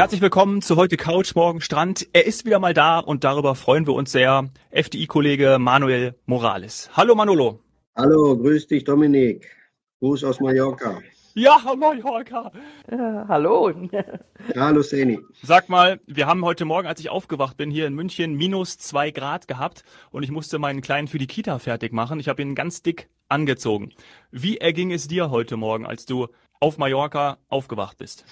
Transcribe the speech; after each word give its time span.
Herzlich 0.00 0.22
willkommen 0.22 0.62
zu 0.62 0.76
heute 0.76 0.96
Couch, 0.96 1.34
morgen 1.34 1.60
Strand. 1.60 2.08
Er 2.14 2.24
ist 2.24 2.46
wieder 2.46 2.58
mal 2.58 2.72
da 2.72 3.00
und 3.00 3.22
darüber 3.22 3.54
freuen 3.54 3.86
wir 3.86 3.92
uns 3.92 4.10
sehr. 4.10 4.48
FDI-Kollege 4.70 5.58
Manuel 5.60 6.14
Morales. 6.24 6.88
Hallo 6.94 7.14
Manolo. 7.14 7.60
Hallo, 7.94 8.34
grüß 8.34 8.66
dich 8.66 8.84
Dominik. 8.84 9.46
Gruß 9.98 10.24
aus 10.24 10.40
Mallorca. 10.40 11.02
Ja, 11.34 11.60
Mallorca. 11.76 12.50
Äh, 12.88 12.96
hallo. 13.28 13.74
Hallo 14.56 14.80
Seni. 14.80 15.20
Sag 15.42 15.68
mal, 15.68 16.00
wir 16.06 16.26
haben 16.26 16.46
heute 16.46 16.64
Morgen, 16.64 16.88
als 16.88 17.00
ich 17.00 17.10
aufgewacht 17.10 17.58
bin, 17.58 17.70
hier 17.70 17.86
in 17.86 17.92
München 17.92 18.32
minus 18.32 18.78
zwei 18.78 19.10
Grad 19.10 19.48
gehabt 19.48 19.84
und 20.10 20.22
ich 20.22 20.30
musste 20.30 20.58
meinen 20.58 20.80
Kleinen 20.80 21.08
für 21.08 21.18
die 21.18 21.26
Kita 21.26 21.58
fertig 21.58 21.92
machen. 21.92 22.20
Ich 22.20 22.28
habe 22.30 22.40
ihn 22.40 22.54
ganz 22.54 22.80
dick 22.80 23.10
angezogen. 23.28 23.92
Wie 24.30 24.56
erging 24.56 24.92
es 24.92 25.08
dir 25.08 25.28
heute 25.28 25.58
Morgen, 25.58 25.84
als 25.84 26.06
du 26.06 26.28
auf 26.60 26.78
Mallorca 26.78 27.38
aufgewacht 27.48 27.98
bist? 27.98 28.24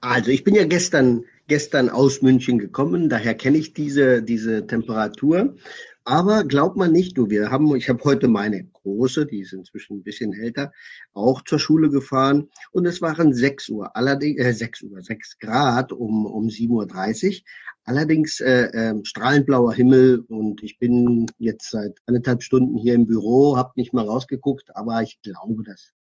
Also 0.00 0.30
ich 0.30 0.44
bin 0.44 0.54
ja 0.54 0.64
gestern, 0.64 1.24
gestern 1.48 1.88
aus 1.88 2.22
München 2.22 2.58
gekommen, 2.58 3.08
daher 3.08 3.34
kenne 3.34 3.58
ich 3.58 3.72
diese, 3.72 4.22
diese 4.22 4.66
Temperatur. 4.66 5.56
Aber 6.04 6.42
glaubt 6.42 6.76
man 6.76 6.90
nicht, 6.90 7.16
du, 7.16 7.30
wir 7.30 7.52
haben, 7.52 7.76
ich 7.76 7.88
habe 7.88 8.02
heute 8.02 8.26
meine 8.26 8.64
große, 8.64 9.24
die 9.24 9.40
ist 9.40 9.52
inzwischen 9.52 9.98
ein 9.98 10.02
bisschen 10.02 10.32
älter, 10.32 10.72
auch 11.14 11.42
zur 11.44 11.60
Schule 11.60 11.90
gefahren 11.90 12.50
und 12.72 12.86
es 12.86 13.00
waren 13.00 13.32
sechs 13.32 13.68
Uhr, 13.68 13.94
allerdings 13.96 14.40
äh, 14.40 14.52
sechs 14.52 14.82
Uhr, 14.82 15.00
sechs 15.00 15.38
Grad 15.38 15.92
um 15.92 16.26
um 16.26 16.50
sieben 16.50 16.74
Uhr. 16.74 16.86
dreißig. 16.86 17.44
Allerdings 17.84 18.40
äh, 18.40 18.64
äh, 18.72 18.94
strahlend 19.04 19.46
blauer 19.46 19.74
Himmel 19.74 20.24
und 20.28 20.62
ich 20.62 20.78
bin 20.80 21.26
jetzt 21.38 21.70
seit 21.70 21.98
anderthalb 22.06 22.42
Stunden 22.42 22.76
hier 22.76 22.94
im 22.94 23.06
Büro, 23.06 23.56
habe 23.56 23.72
nicht 23.76 23.92
mal 23.92 24.06
rausgeguckt, 24.06 24.74
aber 24.74 25.02
ich 25.02 25.20
glaube, 25.22 25.62
das 25.64 25.92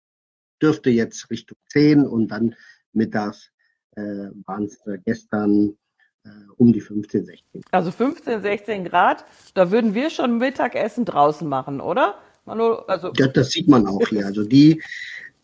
dürfte 0.61 0.89
jetzt 0.89 1.29
Richtung 1.29 1.57
zehn 1.67 2.05
und 2.05 2.29
dann 2.29 2.55
mittags 2.93 3.51
äh, 3.95 4.01
waren 4.45 4.65
es 4.65 4.85
äh, 4.85 4.97
gestern 5.05 5.75
äh, 6.23 6.29
um 6.57 6.71
die 6.71 6.81
15, 6.81 7.25
16. 7.25 7.61
Also 7.71 7.91
15, 7.91 8.41
16 8.41 8.85
Grad, 8.85 9.25
da 9.53 9.71
würden 9.71 9.93
wir 9.93 10.09
schon 10.09 10.37
Mittagessen 10.37 11.05
draußen 11.05 11.47
machen, 11.47 11.81
oder? 11.81 12.15
Manu, 12.45 12.73
also 12.87 13.11
ja, 13.17 13.27
das 13.27 13.51
sieht 13.51 13.67
man 13.67 13.87
auch 13.87 14.07
hier. 14.07 14.25
Also 14.25 14.43
die, 14.43 14.81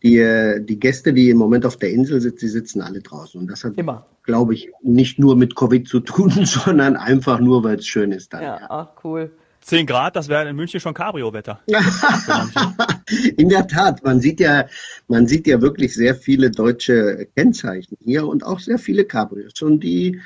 die, 0.02 0.18
äh, 0.18 0.60
die 0.60 0.78
Gäste, 0.78 1.12
die 1.12 1.30
im 1.30 1.38
Moment 1.38 1.64
auf 1.66 1.76
der 1.76 1.90
Insel 1.90 2.20
sitzen, 2.20 2.40
die 2.40 2.48
sitzen 2.48 2.80
alle 2.80 3.00
draußen. 3.00 3.40
Und 3.40 3.48
das 3.48 3.64
hat, 3.64 3.74
glaube 4.22 4.54
ich, 4.54 4.70
nicht 4.82 5.18
nur 5.18 5.36
mit 5.36 5.54
Covid 5.54 5.86
zu 5.86 6.00
tun, 6.00 6.30
sondern 6.44 6.96
einfach 6.96 7.40
nur, 7.40 7.64
weil 7.64 7.78
es 7.78 7.86
schön 7.86 8.12
ist. 8.12 8.32
Dann, 8.32 8.42
ja, 8.42 8.60
ja. 8.60 8.66
Ach, 8.68 8.88
cool. 9.04 9.30
10 9.68 9.86
Grad, 9.86 10.16
das 10.16 10.28
wäre 10.28 10.48
in 10.48 10.56
München 10.56 10.80
schon 10.80 10.94
Cabrio-Wetter. 10.94 11.60
in 13.36 13.50
der 13.50 13.68
Tat, 13.68 14.02
man 14.02 14.18
sieht 14.18 14.40
ja, 14.40 14.64
man 15.08 15.26
sieht 15.26 15.46
ja 15.46 15.60
wirklich 15.60 15.94
sehr 15.94 16.14
viele 16.14 16.50
deutsche 16.50 17.28
Kennzeichen 17.36 17.98
hier 18.02 18.26
und 18.26 18.46
auch 18.46 18.60
sehr 18.60 18.78
viele 18.78 19.04
Cabrios. 19.04 19.60
Und 19.60 19.80
die 19.80 20.22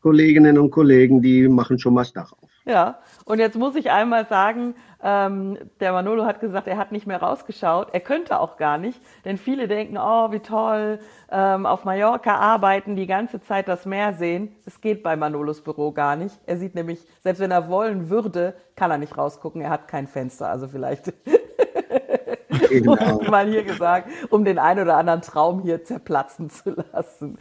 Kolleginnen 0.00 0.58
und 0.58 0.70
Kollegen, 0.70 1.22
die 1.22 1.48
machen 1.48 1.80
schon 1.80 1.94
mal 1.94 2.02
das 2.02 2.12
Dach 2.12 2.32
auf. 2.40 2.48
Ja, 2.66 3.00
und 3.24 3.40
jetzt 3.40 3.56
muss 3.56 3.74
ich 3.74 3.90
einmal 3.90 4.26
sagen, 4.28 4.76
ähm, 5.04 5.58
der 5.80 5.92
Manolo 5.92 6.24
hat 6.24 6.40
gesagt, 6.40 6.66
er 6.66 6.78
hat 6.78 6.90
nicht 6.90 7.06
mehr 7.06 7.20
rausgeschaut. 7.20 7.88
Er 7.92 8.00
könnte 8.00 8.40
auch 8.40 8.56
gar 8.56 8.78
nicht, 8.78 8.98
denn 9.26 9.36
viele 9.36 9.68
denken, 9.68 9.98
oh, 9.98 10.32
wie 10.32 10.40
toll, 10.40 10.98
ähm, 11.30 11.66
auf 11.66 11.84
Mallorca 11.84 12.36
arbeiten, 12.36 12.96
die 12.96 13.06
ganze 13.06 13.42
Zeit 13.42 13.68
das 13.68 13.84
Meer 13.84 14.14
sehen. 14.14 14.56
Es 14.64 14.80
geht 14.80 15.02
bei 15.02 15.14
Manolos 15.14 15.62
Büro 15.62 15.92
gar 15.92 16.16
nicht. 16.16 16.40
Er 16.46 16.56
sieht 16.56 16.74
nämlich, 16.74 17.06
selbst 17.20 17.40
wenn 17.40 17.50
er 17.50 17.68
wollen 17.68 18.08
würde, 18.08 18.54
kann 18.76 18.90
er 18.90 18.98
nicht 18.98 19.18
rausgucken. 19.18 19.60
Er 19.60 19.70
hat 19.70 19.88
kein 19.88 20.06
Fenster, 20.06 20.48
also 20.48 20.68
vielleicht 20.68 21.12
Genau. 22.68 23.22
mal 23.30 23.48
hier 23.48 23.62
gesagt, 23.62 24.08
um 24.30 24.44
den 24.44 24.58
einen 24.58 24.80
oder 24.80 24.96
anderen 24.96 25.22
Traum 25.22 25.62
hier 25.62 25.84
zerplatzen 25.84 26.50
zu 26.50 26.76
lassen. 26.92 27.36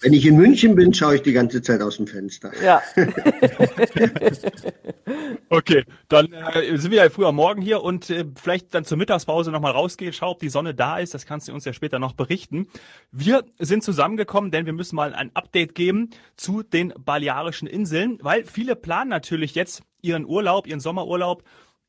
Wenn 0.00 0.12
ich 0.12 0.26
in 0.26 0.36
München 0.36 0.74
bin, 0.74 0.92
schaue 0.92 1.16
ich 1.16 1.22
die 1.22 1.32
ganze 1.32 1.62
Zeit 1.62 1.80
aus 1.80 1.96
dem 1.96 2.06
Fenster. 2.06 2.50
Ja. 2.62 2.82
okay, 5.48 5.84
dann 6.08 6.32
äh, 6.32 6.76
sind 6.76 6.90
wir 6.90 7.04
ja 7.04 7.10
früher 7.10 7.32
Morgen 7.32 7.62
hier 7.62 7.82
und 7.82 8.10
äh, 8.10 8.24
vielleicht 8.34 8.74
dann 8.74 8.84
zur 8.84 8.98
Mittagspause 8.98 9.50
nochmal 9.50 9.72
rausgehen, 9.72 10.12
schau, 10.12 10.30
ob 10.30 10.40
die 10.40 10.48
Sonne 10.48 10.74
da 10.74 10.98
ist. 10.98 11.14
Das 11.14 11.26
kannst 11.26 11.48
du 11.48 11.52
uns 11.52 11.64
ja 11.64 11.72
später 11.72 11.98
noch 11.98 12.12
berichten. 12.12 12.66
Wir 13.10 13.44
sind 13.58 13.82
zusammengekommen, 13.82 14.50
denn 14.50 14.66
wir 14.66 14.72
müssen 14.72 14.96
mal 14.96 15.14
ein 15.14 15.30
Update 15.34 15.74
geben 15.74 16.10
zu 16.36 16.62
den 16.62 16.92
Balearischen 16.98 17.68
Inseln, 17.68 18.18
weil 18.22 18.44
viele 18.44 18.76
planen 18.76 19.10
natürlich 19.10 19.54
jetzt 19.54 19.82
ihren 20.02 20.26
Urlaub, 20.26 20.66
ihren 20.66 20.80
Sommerurlaub 20.80 21.42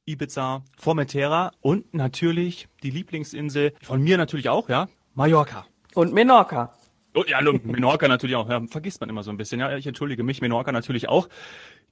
Ibiza, 0.06 0.64
Formentera 0.78 1.52
und 1.62 1.94
natürlich 1.94 2.68
die 2.84 2.92
Lieblingsinsel 2.92 3.74
von 3.82 4.02
mir 4.02 4.18
natürlich 4.18 4.50
auch, 4.50 4.70
ja, 4.70 4.88
Mallorca. 5.16 5.66
Und 5.94 6.14
Menorca. 6.14 6.74
Oh, 7.16 7.24
ja, 7.26 7.42
Menorca 7.42 8.10
natürlich 8.10 8.36
auch. 8.36 8.50
Ja, 8.50 8.62
vergisst 8.68 9.00
man 9.00 9.10
immer 9.10 9.24
so 9.24 9.32
ein 9.32 9.38
bisschen. 9.38 9.62
Ja, 9.62 9.78
ich 9.78 9.88
entschuldige 9.88 10.24
mich, 10.24 10.42
Menorca 10.42 10.74
natürlich 10.74 11.08
auch. 11.08 11.30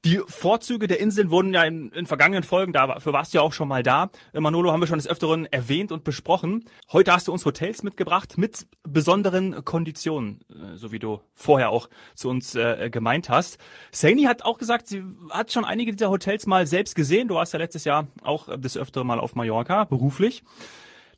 Die 0.06 0.20
Vorzüge 0.28 0.88
der 0.88 1.00
Inseln 1.00 1.32
wurden 1.32 1.54
ja 1.54 1.64
in, 1.64 1.90
in 1.94 2.06
vergangenen 2.06 2.44
Folgen, 2.44 2.74
dafür 2.74 3.14
warst 3.14 3.34
du 3.34 3.38
ja 3.38 3.42
auch 3.42 3.54
schon 3.54 3.70
mal 3.70 3.84
da. 3.84 4.10
Äh, 4.34 4.42
Manolo 4.42 4.74
haben 4.74 4.82
wir 4.82 4.88
schon 4.88 4.98
des 5.00 5.08
Öfteren 5.08 5.46
erwähnt 5.46 5.94
und 5.94 6.04
besprochen. 6.04 6.66
Heute 6.92 7.14
hast 7.14 7.30
du 7.30 7.32
uns 7.32 7.46
Hotels 7.46 7.84
mitgebracht 7.84 8.38
mit 8.38 8.68
besonderen 8.84 9.64
Konditionen, 9.64 10.42
äh, 10.50 10.76
so 10.76 10.92
wie 10.92 11.00
du 11.00 11.22
vorher 11.34 11.70
auch 11.70 11.88
zu 12.16 12.28
uns 12.28 12.54
äh, 12.54 12.90
gemeint 12.90 13.30
hast. 13.30 13.60
Saini 13.94 14.24
hat 14.24 14.44
auch 14.44 14.58
gesagt, 14.58 14.88
sie 14.88 15.06
hat 15.30 15.54
schon 15.54 15.64
einige 15.64 15.94
dieser 15.94 16.10
Hotels 16.10 16.48
mal 16.48 16.68
selbst 16.68 16.96
gesehen. 16.96 17.30
Du 17.30 17.36
warst 17.36 17.54
ja 17.54 17.60
letztes 17.60 17.86
Jahr 17.86 18.08
auch 18.24 18.54
des 18.58 18.76
Öfteren 18.76 19.08
mal 19.08 19.22
auf 19.22 19.36
Mallorca, 19.36 19.86
beruflich. 19.86 20.44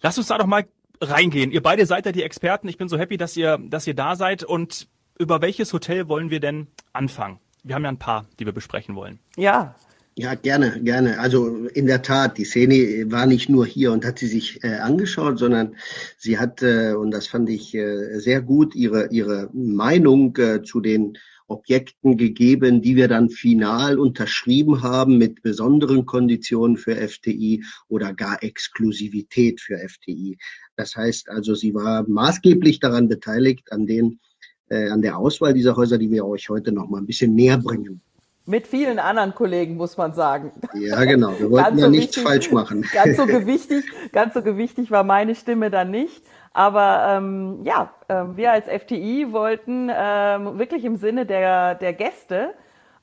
Lass 0.01 0.19
uns 0.19 0.27
da 0.27 0.37
doch 0.37 0.45
mal 0.45 0.67
reingehen. 1.01 1.51
Ihr 1.51 1.63
beide 1.63 1.87
seid 1.87 2.05
ja 2.05 2.11
die 2.11 2.21
Experten. 2.21 2.67
Ich 2.67 2.77
bin 2.77 2.87
so 2.87 2.99
happy, 2.99 3.17
dass 3.17 3.35
ihr, 3.35 3.57
dass 3.57 3.87
ihr 3.87 3.95
da 3.95 4.15
seid. 4.15 4.43
Und 4.43 4.87
über 5.17 5.41
welches 5.41 5.73
Hotel 5.73 6.07
wollen 6.07 6.29
wir 6.29 6.39
denn 6.39 6.67
anfangen? 6.93 7.39
Wir 7.65 7.73
haben 7.73 7.83
ja 7.83 7.89
ein 7.89 7.97
paar, 7.97 8.27
die 8.39 8.45
wir 8.45 8.53
besprechen 8.53 8.95
wollen. 8.95 9.17
Ja. 9.37 9.75
Ja, 10.17 10.35
gerne, 10.35 10.79
gerne. 10.83 11.19
Also 11.19 11.65
in 11.65 11.87
der 11.87 12.03
Tat, 12.03 12.37
die 12.37 12.45
Szene 12.45 13.11
war 13.11 13.25
nicht 13.25 13.49
nur 13.49 13.65
hier 13.65 13.91
und 13.91 14.05
hat 14.05 14.19
sie 14.19 14.27
sich 14.27 14.63
äh, 14.63 14.75
angeschaut, 14.75 15.39
sondern 15.39 15.75
sie 16.17 16.37
hat, 16.37 16.61
äh, 16.61 16.93
und 16.93 17.09
das 17.09 17.27
fand 17.27 17.49
ich 17.49 17.73
äh, 17.73 18.19
sehr 18.19 18.41
gut, 18.41 18.75
ihre, 18.75 19.09
ihre 19.09 19.49
Meinung 19.51 20.37
äh, 20.37 20.61
zu 20.61 20.79
den 20.79 21.17
Objekten 21.47 22.17
gegeben, 22.17 22.83
die 22.83 22.95
wir 22.95 23.07
dann 23.07 23.29
final 23.29 23.97
unterschrieben 23.99 24.83
haben 24.83 25.17
mit 25.17 25.41
besonderen 25.41 26.05
Konditionen 26.05 26.77
für 26.77 26.95
FTI 26.95 27.63
oder 27.87 28.13
gar 28.13 28.41
Exklusivität 28.43 29.59
für 29.59 29.77
FTI. 29.77 30.37
Das 30.75 30.95
heißt 30.95 31.29
also, 31.29 31.55
sie 31.55 31.73
war 31.73 32.07
maßgeblich 32.07 32.79
daran 32.79 33.07
beteiligt 33.09 33.71
an 33.71 33.87
den 33.87 34.19
äh, 34.69 34.89
an 34.89 35.01
der 35.01 35.17
Auswahl 35.17 35.53
dieser 35.53 35.75
Häuser, 35.75 35.97
die 35.97 36.09
wir 36.09 36.25
euch 36.25 36.49
heute 36.49 36.71
noch 36.71 36.89
mal 36.89 36.99
ein 36.99 37.05
bisschen 37.05 37.35
näher 37.35 37.57
bringen. 37.57 38.01
Mit 38.47 38.67
vielen 38.67 38.99
anderen 38.99 39.33
Kollegen, 39.33 39.75
muss 39.75 39.97
man 39.97 40.13
sagen. 40.13 40.51
Ja, 40.75 41.03
genau. 41.03 41.33
Wir 41.39 41.49
wollten 41.49 41.79
ja 41.79 41.85
so 41.85 41.89
nichts 41.89 42.17
wichtig, 42.17 42.23
falsch 42.23 42.51
machen. 42.51 42.85
Ganz 42.93 43.17
so 43.17 43.25
gewichtig, 43.25 43.85
ganz 44.11 44.35
so 44.35 44.43
gewichtig 44.43 44.91
war 44.91 45.03
meine 45.03 45.33
Stimme 45.33 45.71
dann 45.71 45.89
nicht. 45.89 46.21
Aber 46.53 47.05
ähm, 47.09 47.61
ja, 47.63 47.91
äh, 48.07 48.23
wir 48.35 48.51
als 48.51 48.67
FTI 48.67 49.31
wollten 49.31 49.89
ähm, 49.91 50.59
wirklich 50.59 50.85
im 50.85 50.95
Sinne 50.95 51.25
der, 51.25 51.73
der 51.75 51.93
Gäste 51.93 52.53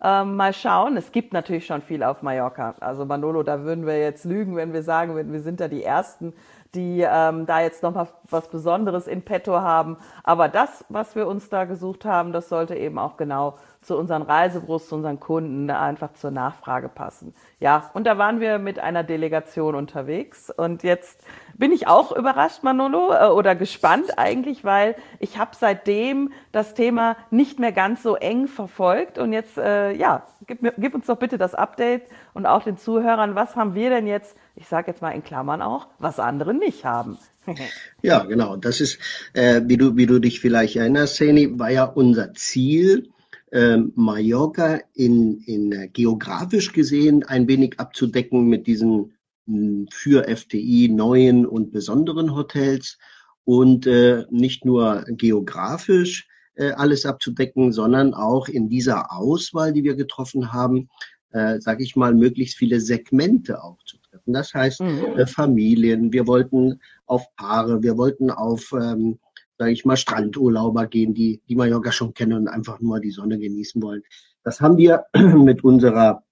ähm, 0.02 0.36
mal 0.36 0.52
schauen. 0.52 0.96
Es 0.96 1.12
gibt 1.12 1.32
natürlich 1.32 1.66
schon 1.66 1.82
viel 1.82 2.02
auf 2.02 2.22
Mallorca. 2.22 2.74
Also 2.80 3.04
Manolo, 3.04 3.42
da 3.42 3.62
würden 3.62 3.84
wir 3.84 4.00
jetzt 4.00 4.24
lügen, 4.24 4.56
wenn 4.56 4.72
wir 4.72 4.82
sagen 4.82 5.14
würden, 5.14 5.32
wir 5.32 5.42
sind 5.42 5.60
da 5.60 5.68
die 5.68 5.82
Ersten, 5.82 6.32
die 6.74 7.06
ähm, 7.06 7.46
da 7.46 7.60
jetzt 7.60 7.82
nochmal 7.82 8.08
was 8.28 8.48
Besonderes 8.48 9.06
in 9.06 9.22
petto 9.22 9.60
haben. 9.60 9.98
Aber 10.24 10.48
das, 10.48 10.84
was 10.88 11.14
wir 11.14 11.26
uns 11.26 11.48
da 11.48 11.64
gesucht 11.64 12.04
haben, 12.04 12.32
das 12.32 12.48
sollte 12.48 12.74
eben 12.74 12.98
auch 12.98 13.16
genau 13.16 13.58
zu 13.82 13.96
unseren 13.96 14.22
Reisebüros, 14.22 14.88
zu 14.88 14.94
unseren 14.94 15.20
Kunden 15.20 15.68
einfach 15.70 16.14
zur 16.14 16.30
Nachfrage 16.30 16.88
passen. 16.88 17.34
Ja, 17.60 17.90
und 17.94 18.06
da 18.06 18.16
waren 18.16 18.40
wir 18.40 18.58
mit 18.58 18.78
einer 18.78 19.02
Delegation 19.02 19.74
unterwegs 19.74 20.50
und 20.50 20.82
jetzt 20.82 21.20
bin 21.54 21.72
ich 21.72 21.86
auch 21.86 22.16
überrascht, 22.16 22.62
Manolo, 22.62 23.12
äh, 23.12 23.26
oder 23.26 23.54
gespannt 23.54 24.18
eigentlich, 24.18 24.64
weil 24.64 24.94
ich 25.18 25.38
habe 25.38 25.50
seitdem 25.58 26.32
das 26.52 26.74
Thema 26.74 27.16
nicht 27.30 27.58
mehr 27.58 27.72
ganz 27.72 28.02
so 28.02 28.16
eng 28.16 28.46
verfolgt 28.46 29.18
und 29.18 29.32
jetzt, 29.32 29.58
äh, 29.58 29.92
ja, 29.92 30.26
gib, 30.46 30.62
mir, 30.62 30.72
gib 30.78 30.94
uns 30.94 31.06
doch 31.06 31.18
bitte 31.18 31.36
das 31.36 31.54
Update 31.54 32.04
und 32.34 32.46
auch 32.46 32.62
den 32.62 32.76
Zuhörern, 32.76 33.34
was 33.34 33.56
haben 33.56 33.74
wir 33.74 33.90
denn 33.90 34.06
jetzt, 34.06 34.36
ich 34.54 34.68
sage 34.68 34.90
jetzt 34.90 35.02
mal 35.02 35.10
in 35.10 35.24
Klammern 35.24 35.60
auch, 35.60 35.88
was 35.98 36.20
andere 36.20 36.54
nicht 36.54 36.84
haben. 36.84 37.18
ja, 38.02 38.20
genau. 38.24 38.56
Das 38.56 38.80
ist, 38.80 38.98
äh, 39.32 39.62
wie, 39.64 39.76
du, 39.76 39.96
wie 39.96 40.06
du 40.06 40.20
dich 40.20 40.40
vielleicht 40.40 40.76
erinnerst, 40.76 41.16
Seni, 41.16 41.58
war 41.58 41.70
ja 41.70 41.84
unser 41.84 42.34
Ziel, 42.34 43.10
ähm, 43.52 43.92
Mallorca 43.94 44.80
in, 44.94 45.40
in 45.42 45.72
äh, 45.72 45.88
geografisch 45.88 46.72
gesehen 46.72 47.22
ein 47.24 47.46
wenig 47.48 47.78
abzudecken 47.78 48.48
mit 48.48 48.66
diesen 48.66 49.12
hm, 49.46 49.88
für 49.90 50.24
FTI 50.24 50.88
neuen 50.88 51.46
und 51.46 51.70
besonderen 51.70 52.34
Hotels 52.34 52.98
und 53.44 53.86
äh, 53.86 54.24
nicht 54.30 54.64
nur 54.64 55.04
geografisch 55.08 56.28
äh, 56.54 56.70
alles 56.72 57.04
abzudecken, 57.04 57.72
sondern 57.72 58.14
auch 58.14 58.48
in 58.48 58.68
dieser 58.68 59.12
Auswahl, 59.12 59.72
die 59.72 59.84
wir 59.84 59.96
getroffen 59.96 60.52
haben, 60.52 60.88
äh, 61.32 61.60
sage 61.60 61.82
ich 61.82 61.96
mal, 61.96 62.14
möglichst 62.14 62.56
viele 62.56 62.80
Segmente 62.80 63.62
auch 63.62 63.82
zu 63.84 63.98
treffen. 63.98 64.32
Das 64.32 64.54
heißt 64.54 64.80
mhm. 64.80 65.04
äh, 65.16 65.26
Familien, 65.26 66.12
wir 66.12 66.26
wollten 66.26 66.80
auf 67.06 67.24
Paare, 67.36 67.82
wir 67.82 67.96
wollten 67.96 68.30
auf 68.30 68.72
ähm, 68.72 69.18
sage 69.62 69.74
ich 69.74 69.84
mal, 69.84 69.96
Strandurlauber 69.96 70.88
gehen, 70.88 71.14
die, 71.14 71.40
die 71.48 71.54
Mallorca 71.54 71.92
schon 71.92 72.14
kennen 72.14 72.32
und 72.32 72.48
einfach 72.48 72.80
nur 72.80 72.98
die 72.98 73.12
Sonne 73.12 73.38
genießen 73.38 73.80
wollen. 73.80 74.02
Das 74.42 74.60
haben 74.60 74.76
wir 74.76 75.04
mit 75.14 75.62
unserer 75.62 76.24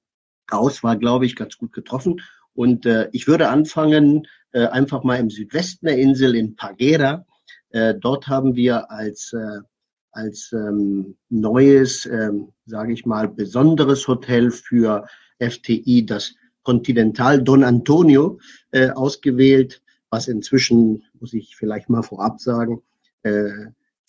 Auswahl, 0.50 0.98
glaube 0.98 1.26
ich, 1.26 1.36
ganz 1.36 1.56
gut 1.56 1.72
getroffen. 1.72 2.22
Und 2.54 2.86
äh, 2.86 3.08
ich 3.12 3.28
würde 3.28 3.48
anfangen, 3.48 4.26
äh, 4.50 4.66
einfach 4.66 5.04
mal 5.04 5.14
im 5.14 5.30
Südwesten 5.30 5.86
der 5.86 5.98
Insel 5.98 6.34
in 6.34 6.56
Pagera. 6.56 7.24
Äh, 7.68 7.94
dort 7.94 8.26
haben 8.26 8.56
wir 8.56 8.90
als, 8.90 9.32
äh, 9.32 9.60
als 10.10 10.50
ähm, 10.52 11.16
neues, 11.28 12.06
ähm, 12.06 12.48
sage 12.66 12.92
ich 12.92 13.06
mal, 13.06 13.28
besonderes 13.28 14.08
Hotel 14.08 14.50
für 14.50 15.06
FTI 15.38 16.04
das 16.04 16.34
Continental 16.64 17.40
Don 17.40 17.62
Antonio 17.62 18.40
äh, 18.72 18.90
ausgewählt, 18.90 19.82
was 20.10 20.26
inzwischen, 20.26 21.04
muss 21.20 21.32
ich 21.32 21.54
vielleicht 21.54 21.88
mal 21.88 22.02
vorab 22.02 22.40
sagen, 22.40 22.82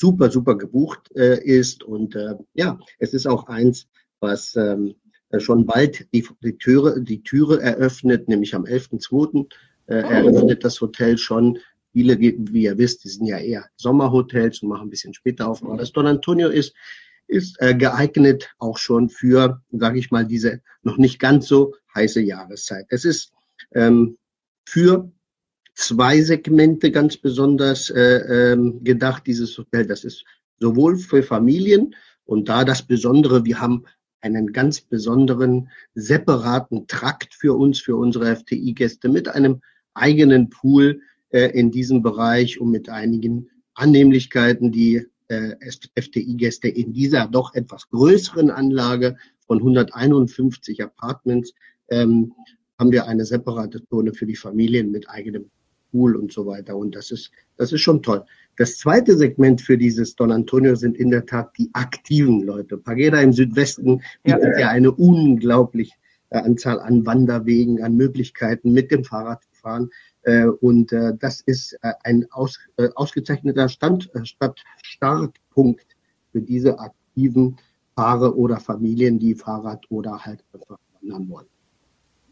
super, 0.02 0.31
super 0.31 0.58
gebucht 0.58 1.12
äh, 1.16 1.40
ist. 1.44 1.84
Und 1.84 2.16
äh, 2.16 2.36
ja, 2.54 2.80
es 2.98 3.13
ist 3.13 3.28
auch 3.28 3.48
eins, 3.48 3.88
was 4.19 4.56
ähm, 4.56 4.96
schon 5.38 5.66
bald 5.66 6.08
die, 6.13 6.28
die, 6.44 6.58
Türe, 6.58 7.02
die 7.02 7.24
Türe 7.24 7.62
eröffnet, 7.62 8.28
nämlich 8.28 8.56
am 8.56 8.66
11.2. 8.66 9.48
Äh, 9.86 9.96
eröffnet 9.96 10.63
das 10.63 10.81
Hotel 10.81 11.18
schon. 11.18 11.60
Viele, 11.94 12.19
wie 12.19 12.63
ihr 12.63 12.78
wisst, 12.78 13.04
die 13.04 13.10
sind 13.10 13.25
ja 13.28 13.38
eher 13.38 13.66
Sommerhotels 13.75 14.63
und 14.63 14.69
machen 14.69 14.88
ein 14.88 14.90
bisschen 14.90 15.13
später 15.13 15.48
auf. 15.48 15.62
Aber 15.63 15.78
das 15.78 15.92
Don 15.92 16.08
Antonio 16.08 16.50
ist, 16.50 16.74
ist 17.28 17.62
äh, 17.62 17.75
geeignet 17.75 18.50
auch 18.60 18.78
schon 18.78 19.10
für, 19.10 19.62
sage 19.72 20.00
ich 20.00 20.10
mal, 20.10 20.25
diese 20.25 20.62
noch 20.84 20.98
nicht 20.98 21.19
ganz 21.19 21.48
so 21.48 21.75
heiße 21.94 22.22
Jahreszeit. 22.22 22.86
Es 22.90 23.06
ist 23.06 23.34
ähm, 23.74 24.18
für 24.66 25.12
zwei 25.73 26.21
Segmente 26.21 26.91
ganz 26.91 27.18
besonders 27.18 27.89
äh, 27.89 28.51
ähm, 28.53 28.83
gedacht, 28.83 29.25
dieses 29.25 29.57
Hotel. 29.57 29.88
Das 29.88 30.03
ist 30.03 30.25
sowohl 30.59 30.97
für 30.97 31.23
Familien 31.23 31.95
und 32.25 32.50
da 32.50 32.63
das 32.63 32.83
Besondere, 32.83 33.45
wir 33.45 33.59
haben 33.59 33.85
einen 34.21 34.53
ganz 34.53 34.81
besonderen 34.81 35.69
separaten 35.95 36.88
Trakt 36.88 37.33
für 37.33 37.53
uns, 37.57 37.79
für 37.79 37.95
unsere 37.95 38.35
FTI-Gäste 38.35 39.09
mit 39.09 39.27
einem 39.27 39.62
eigenen 39.94 40.50
Pool 40.50 41.01
äh, 41.29 41.47
in 41.57 41.71
diesem 41.71 42.01
Bereich 42.03 42.62
und 42.62 42.69
mit 42.69 42.89
einigen 42.89 43.50
Annehmlichkeiten, 43.74 44.71
die 44.71 45.07
äh, 45.27 45.56
FTI-Gäste 46.00 46.67
in 46.67 46.94
dieser 46.94 47.27
doch 47.27 47.56
etwas 47.56 47.89
größeren 47.89 48.51
Anlage 48.51 49.17
von 49.47 49.57
151 49.57 50.83
Apartments 50.83 51.53
ähm, 51.89 52.33
haben 52.77 52.91
wir 52.91 53.07
eine 53.07 53.25
separate 53.25 53.85
Zone 53.88 54.13
für 54.13 54.25
die 54.25 54.35
Familien 54.35 54.91
mit 54.91 55.09
eigenem 55.09 55.50
Pool 55.91 56.15
und 56.15 56.31
so 56.31 56.45
weiter. 56.45 56.75
Und 56.75 56.95
das 56.95 57.11
ist, 57.11 57.31
das 57.57 57.71
ist 57.71 57.81
schon 57.81 58.01
toll. 58.01 58.23
Das 58.57 58.77
zweite 58.77 59.15
Segment 59.15 59.61
für 59.61 59.77
dieses 59.77 60.15
Don 60.15 60.31
Antonio 60.31 60.75
sind 60.75 60.97
in 60.97 61.09
der 61.09 61.25
Tat 61.25 61.51
die 61.57 61.69
aktiven 61.73 62.41
Leute. 62.41 62.77
Pageda 62.77 63.21
im 63.21 63.33
Südwesten 63.33 64.01
bietet 64.23 64.53
ja, 64.53 64.59
ja 64.59 64.69
eine 64.69 64.91
unglaubliche 64.91 65.93
äh, 66.31 66.39
Anzahl 66.39 66.79
an 66.79 67.05
Wanderwegen, 67.05 67.83
an 67.83 67.95
Möglichkeiten 67.95 68.71
mit 68.71 68.89
dem 68.89 69.03
Fahrrad 69.03 69.43
zu 69.43 69.49
fahren. 69.53 69.89
Äh, 70.23 70.45
und 70.45 70.91
äh, 70.93 71.13
das 71.19 71.41
ist 71.41 71.77
ein 72.03 72.25
aus, 72.31 72.59
ausgezeichneter 72.95 73.69
Stand, 73.69 74.09
Stadt, 74.23 74.63
Startpunkt 74.81 75.85
für 76.31 76.41
diese 76.41 76.79
aktiven 76.79 77.57
Paare 77.95 78.35
oder 78.38 78.57
Familien, 78.59 79.19
die 79.19 79.35
Fahrrad 79.35 79.85
oder 79.89 80.19
halt 80.19 80.43
einfach 80.53 80.77
wandern 81.01 81.29
wollen. 81.29 81.47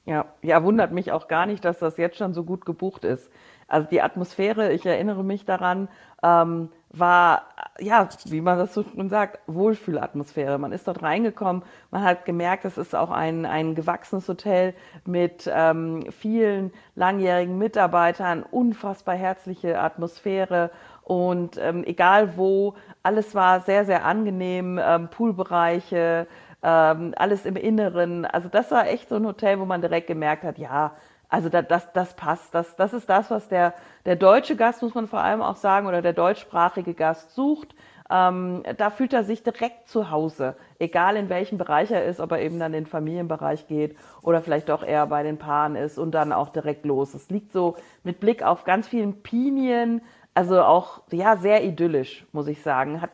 Ja, 0.09 0.25
ja, 0.41 0.63
wundert 0.63 0.91
mich 0.91 1.11
auch 1.11 1.27
gar 1.27 1.45
nicht, 1.45 1.63
dass 1.63 1.77
das 1.77 1.97
jetzt 1.97 2.17
schon 2.17 2.33
so 2.33 2.44
gut 2.44 2.65
gebucht 2.65 3.06
ist. 3.06 3.29
Also 3.67 3.88
die 3.88 4.01
Atmosphäre, 4.01 4.73
ich 4.73 4.83
erinnere 4.83 5.23
mich 5.23 5.45
daran, 5.45 5.88
ähm, 6.23 6.69
war, 6.89 7.44
ja, 7.77 8.09
wie 8.25 8.41
man 8.41 8.57
das 8.57 8.73
so 8.73 8.81
schon 8.81 9.09
sagt, 9.09 9.39
Wohlfühlatmosphäre. 9.45 10.57
Man 10.57 10.71
ist 10.71 10.88
dort 10.88 11.03
reingekommen, 11.03 11.61
man 11.91 12.01
hat 12.01 12.25
gemerkt, 12.25 12.65
es 12.65 12.79
ist 12.79 12.95
auch 12.95 13.11
ein, 13.11 13.45
ein 13.45 13.75
gewachsenes 13.75 14.27
Hotel 14.27 14.73
mit 15.06 15.47
ähm, 15.53 16.07
vielen 16.09 16.71
langjährigen 16.95 17.59
Mitarbeitern, 17.59 18.41
unfassbar 18.41 19.13
herzliche 19.13 19.79
Atmosphäre 19.79 20.71
und 21.03 21.57
ähm, 21.57 21.83
egal 21.83 22.35
wo, 22.35 22.73
alles 23.03 23.35
war 23.35 23.61
sehr, 23.61 23.85
sehr 23.85 24.06
angenehm, 24.06 24.79
ähm, 24.81 25.09
Poolbereiche, 25.09 26.25
ähm, 26.63 27.13
alles 27.17 27.45
im 27.45 27.56
Inneren. 27.56 28.25
Also 28.25 28.50
das 28.50 28.71
war 28.71 28.88
echt 28.88 29.09
so 29.09 29.15
ein 29.15 29.25
Hotel, 29.25 29.59
wo 29.59 29.65
man 29.65 29.81
direkt 29.81 30.07
gemerkt 30.07 30.44
hat, 30.44 30.57
ja, 30.57 30.94
also 31.29 31.47
das, 31.50 31.67
das, 31.67 31.94
das 31.94 32.13
passt. 32.15 32.53
Das, 32.56 32.75
das 32.75 32.94
ist 32.94 33.07
das, 33.07 33.29
was 33.29 33.47
der, 33.47 33.73
der 34.06 34.15
deutsche 34.15 34.56
Gast, 34.56 34.81
muss 34.81 34.95
man 34.95 35.07
vor 35.07 35.19
allem 35.19 35.41
auch 35.41 35.56
sagen, 35.56 35.88
oder 35.88 36.01
der 36.01 36.13
deutschsprachige 36.13 36.95
Gast 36.95 37.35
sucht. 37.35 37.75
Ähm, 38.11 38.63
da 38.77 38.89
fühlt 38.89 39.13
er 39.13 39.23
sich 39.23 39.44
direkt 39.44 39.88
zu 39.88 40.09
Hause, 40.09 40.56
egal 40.79 41.15
in 41.15 41.29
welchem 41.29 41.59
Bereich 41.59 41.91
er 41.91 42.06
ist, 42.06 42.19
ob 42.19 42.31
er 42.31 42.41
eben 42.41 42.57
dann 42.57 42.73
in 42.73 42.85
den 42.85 42.89
Familienbereich 42.89 43.67
geht 43.67 43.95
oder 44.23 44.41
vielleicht 44.41 44.69
doch 44.69 44.83
eher 44.83 45.06
bei 45.06 45.21
den 45.21 45.38
Paaren 45.38 45.75
ist 45.75 46.00
und 46.00 46.11
dann 46.11 46.33
auch 46.33 46.50
direkt 46.50 46.85
los. 46.85 47.13
Es 47.13 47.29
liegt 47.29 47.51
so 47.51 47.75
mit 48.03 48.19
Blick 48.19 48.41
auf 48.41 48.63
ganz 48.63 48.88
vielen 48.88 49.21
Pinien, 49.21 50.01
also 50.33 50.63
auch 50.63 51.01
ja 51.11 51.38
sehr 51.38 51.63
idyllisch, 51.63 52.25
muss 52.31 52.47
ich 52.47 52.63
sagen. 52.63 53.00
Hat 53.00 53.11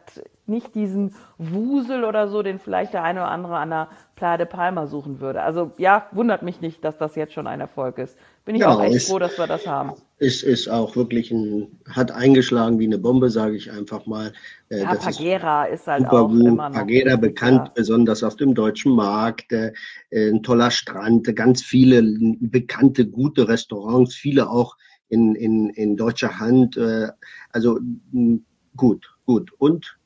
nicht 0.47 0.75
diesen 0.75 1.15
Wusel 1.37 2.03
oder 2.03 2.27
so, 2.27 2.43
den 2.43 2.59
vielleicht 2.59 2.93
der 2.93 3.03
eine 3.03 3.21
oder 3.21 3.29
andere 3.29 3.57
an 3.57 3.69
der 3.69 3.89
Playa 4.15 4.37
de 4.37 4.45
Palma 4.45 4.87
suchen 4.87 5.19
würde. 5.19 5.41
Also 5.41 5.71
ja, 5.77 6.07
wundert 6.11 6.43
mich 6.43 6.61
nicht, 6.61 6.83
dass 6.83 6.97
das 6.97 7.15
jetzt 7.15 7.33
schon 7.33 7.47
ein 7.47 7.61
Erfolg 7.61 7.97
ist. 7.97 8.17
Bin 8.45 8.55
ich 8.55 8.61
ja, 8.61 8.69
auch 8.69 8.81
echt 8.81 8.95
ist, 8.95 9.09
froh, 9.09 9.19
dass 9.19 9.37
wir 9.37 9.47
das 9.47 9.65
haben. 9.65 9.93
Es 10.19 10.43
ist 10.43 10.67
auch 10.67 10.95
wirklich 10.95 11.31
ein, 11.31 11.79
hat 11.89 12.11
eingeschlagen 12.11 12.79
wie 12.79 12.85
eine 12.85 12.99
Bombe, 12.99 13.29
sage 13.29 13.55
ich 13.55 13.71
einfach 13.71 14.05
mal. 14.05 14.33
Äh, 14.69 14.83
ja, 14.83 14.95
Pagera 14.95 15.65
ist, 15.65 15.81
ist 15.81 15.87
halt 15.87 16.05
auch 16.07 16.29
gut. 16.29 16.41
immer 16.41 16.69
noch. 16.69 16.75
Pagera 16.75 17.15
bekannt, 17.15 17.67
ja. 17.67 17.71
besonders 17.73 18.23
auf 18.23 18.35
dem 18.35 18.53
deutschen 18.53 18.93
Markt. 18.93 19.51
Äh, 19.51 19.73
ein 20.11 20.43
toller 20.43 20.69
Strand, 20.69 21.35
ganz 21.35 21.63
viele 21.63 22.03
bekannte, 22.39 23.07
gute 23.07 23.47
Restaurants, 23.47 24.13
viele 24.13 24.49
auch 24.49 24.77
in, 25.09 25.35
in, 25.35 25.69
in 25.71 25.97
deutscher 25.97 26.39
Hand. 26.39 26.77
Äh, 26.77 27.09
also 27.51 27.79
gut, 28.75 29.14
gut. 29.25 29.51
Und 29.57 29.97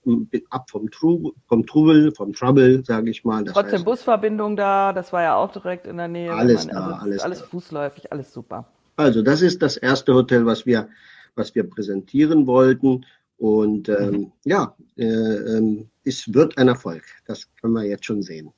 ab 0.50 0.70
vom, 0.70 0.90
Tru 0.90 1.32
vom 1.48 1.66
Trubel, 1.66 2.12
vom 2.14 2.34
Trouble, 2.34 2.84
sage 2.86 3.10
ich 3.10 3.24
mal. 3.24 3.44
Trotzdem 3.46 3.74
heißt, 3.74 3.86
Busverbindung 3.86 4.56
da, 4.56 4.94
das 4.94 5.14
war 5.14 5.24
ja 5.24 5.36
auch 5.36 5.52
direkt 5.52 5.88
in 5.88 5.98
der 5.98 6.08
Nähe. 6.08 6.34
Alles 6.34 6.66
man, 6.66 6.76
da, 6.76 6.86
also 6.86 7.02
alles 7.02 7.22
Alles 7.22 7.40
da. 7.40 7.46
fußläufig, 7.46 8.12
alles 8.12 8.34
super. 8.34 8.66
Also 8.96 9.22
das 9.22 9.42
ist 9.42 9.62
das 9.62 9.78
erste 9.78 10.14
Hotel, 10.14 10.46
was 10.46 10.66
wir, 10.66 10.90
was 11.36 11.56
wir 11.56 11.70
präsentieren 11.70 12.48
wollten. 12.48 13.06
Und 13.38 13.88
ähm, 13.88 14.12
mhm. 14.12 14.32
ja, 14.44 14.76
äh, 14.98 15.06
äh, 15.06 15.86
es 16.04 16.34
wird 16.34 16.58
ein 16.58 16.68
Erfolg. 16.68 17.04
Das 17.26 17.48
können 17.62 17.74
wir 17.74 17.84
jetzt 17.84 18.06
schon 18.06 18.22
sehen. 18.22 18.52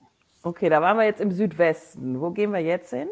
Okay, 0.44 0.70
da 0.70 0.82
waren 0.82 0.98
wir 0.98 1.06
jetzt 1.06 1.22
im 1.22 1.32
Südwesten. 1.32 2.20
Wo 2.20 2.32
gehen 2.32 2.52
wir 2.52 2.62
jetzt 2.62 2.90
hin? 2.90 3.08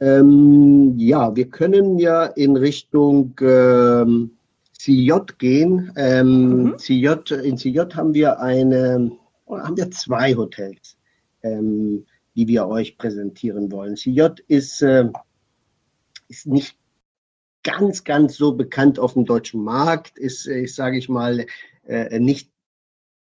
Ähm, 0.00 0.94
ja, 0.96 1.36
wir 1.36 1.48
können 1.50 1.98
ja 1.98 2.24
in 2.24 2.56
Richtung 2.56 3.34
ähm, 3.40 4.30
CJ 4.84 5.38
gehen. 5.38 5.92
Ähm, 5.96 6.64
mhm. 6.64 6.78
CJ, 6.78 7.32
in 7.42 7.56
CJ 7.56 7.94
haben 7.94 8.12
wir 8.12 8.40
eine, 8.40 9.12
haben 9.48 9.76
wir 9.76 9.90
zwei 9.90 10.34
Hotels, 10.34 10.98
ähm, 11.42 12.04
die 12.34 12.46
wir 12.48 12.66
euch 12.68 12.98
präsentieren 12.98 13.72
wollen. 13.72 13.96
CJ 13.96 14.42
ist, 14.46 14.82
äh, 14.82 15.08
ist 16.28 16.46
nicht 16.46 16.76
ganz, 17.62 18.04
ganz 18.04 18.36
so 18.36 18.52
bekannt 18.52 18.98
auf 18.98 19.14
dem 19.14 19.24
deutschen 19.24 19.64
Markt, 19.64 20.18
ist, 20.18 20.46
äh, 20.46 20.60
ich 20.60 20.74
sage 20.74 20.98
ich 20.98 21.08
mal, 21.08 21.46
äh, 21.86 22.18
nicht 22.18 22.50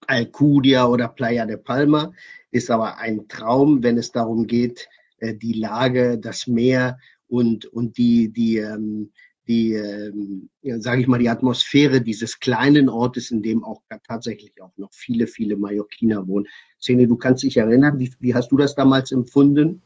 Alcudia 0.08 0.88
oder 0.88 1.10
Playa 1.10 1.46
de 1.46 1.58
Palma, 1.58 2.13
ist 2.51 2.72
aber 2.72 3.00
ein 3.00 3.28
Traum, 3.28 3.84
wenn 3.84 3.98
es 3.98 4.13
darum 4.13 4.48
geht, 4.48 4.88
äh, 5.18 5.36
die 5.36 5.54
Lage, 5.54 6.18
das 6.20 6.48
Meer 6.48 7.00
und, 7.28 7.66
und 7.66 7.98
die, 7.98 8.30
die, 8.30 8.60
ähm, 8.60 9.12
die, 9.50 9.74
ähm, 9.74 10.48
ja, 10.62 10.79
sage 10.79 11.01
ich 11.01 11.08
mal, 11.08 11.18
die 11.18 11.27
Atmosphäre 11.27 12.01
dieses 12.01 12.39
kleinen 12.39 12.88
Ortes, 12.88 13.32
in 13.32 13.41
dem 13.41 13.63
auch 13.63 13.82
tatsächlich 14.08 14.62
auch 14.62 14.72
noch 14.77 14.94
viele, 14.94 15.25
viele 15.25 15.58
Mallorquiner 15.58 16.27
wohnen. 16.27 16.48
Szene, 16.79 17.08
du 17.08 17.18
kannst 17.18 17.41
dich 17.41 17.58
erinnern, 17.58 17.98
wie, 17.98 18.13
wie 18.20 18.36
hast 18.36 18.51
du 18.51 18.58
das 18.58 18.75
damals 18.75 19.12
empfunden? 19.12 19.82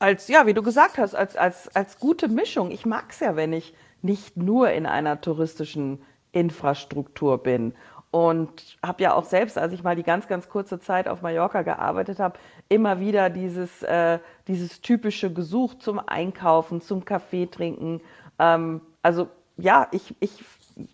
Als, 0.00 0.26
ja, 0.26 0.46
wie 0.46 0.54
du 0.54 0.62
gesagt 0.62 0.98
hast, 0.98 1.14
als, 1.14 1.36
als, 1.36 1.74
als 1.74 2.00
gute 2.00 2.26
Mischung. 2.28 2.72
Ich 2.72 2.84
mag 2.84 3.06
es 3.10 3.20
ja, 3.20 3.36
wenn 3.36 3.52
ich 3.52 3.74
nicht 4.02 4.36
nur 4.36 4.70
in 4.70 4.86
einer 4.86 5.20
touristischen 5.20 6.00
Infrastruktur 6.32 7.38
bin. 7.38 7.74
Und 8.10 8.78
habe 8.82 9.02
ja 9.02 9.14
auch 9.14 9.24
selbst, 9.24 9.56
als 9.56 9.72
ich 9.72 9.82
mal 9.82 9.94
die 9.94 10.02
ganz, 10.02 10.26
ganz 10.26 10.48
kurze 10.48 10.80
Zeit 10.80 11.06
auf 11.06 11.22
Mallorca 11.22 11.62
gearbeitet 11.62 12.18
habe, 12.18 12.38
immer 12.68 12.98
wieder 12.98 13.30
dieses, 13.30 13.82
äh, 13.82 14.18
dieses 14.48 14.80
typische 14.80 15.32
Gesuch 15.32 15.74
zum 15.74 16.00
Einkaufen, 16.00 16.80
zum 16.80 17.04
Kaffee 17.04 17.46
trinken. 17.46 18.00
Ähm, 18.38 18.80
also 19.06 19.28
ja, 19.56 19.86
ich, 19.92 20.16
ich 20.18 20.32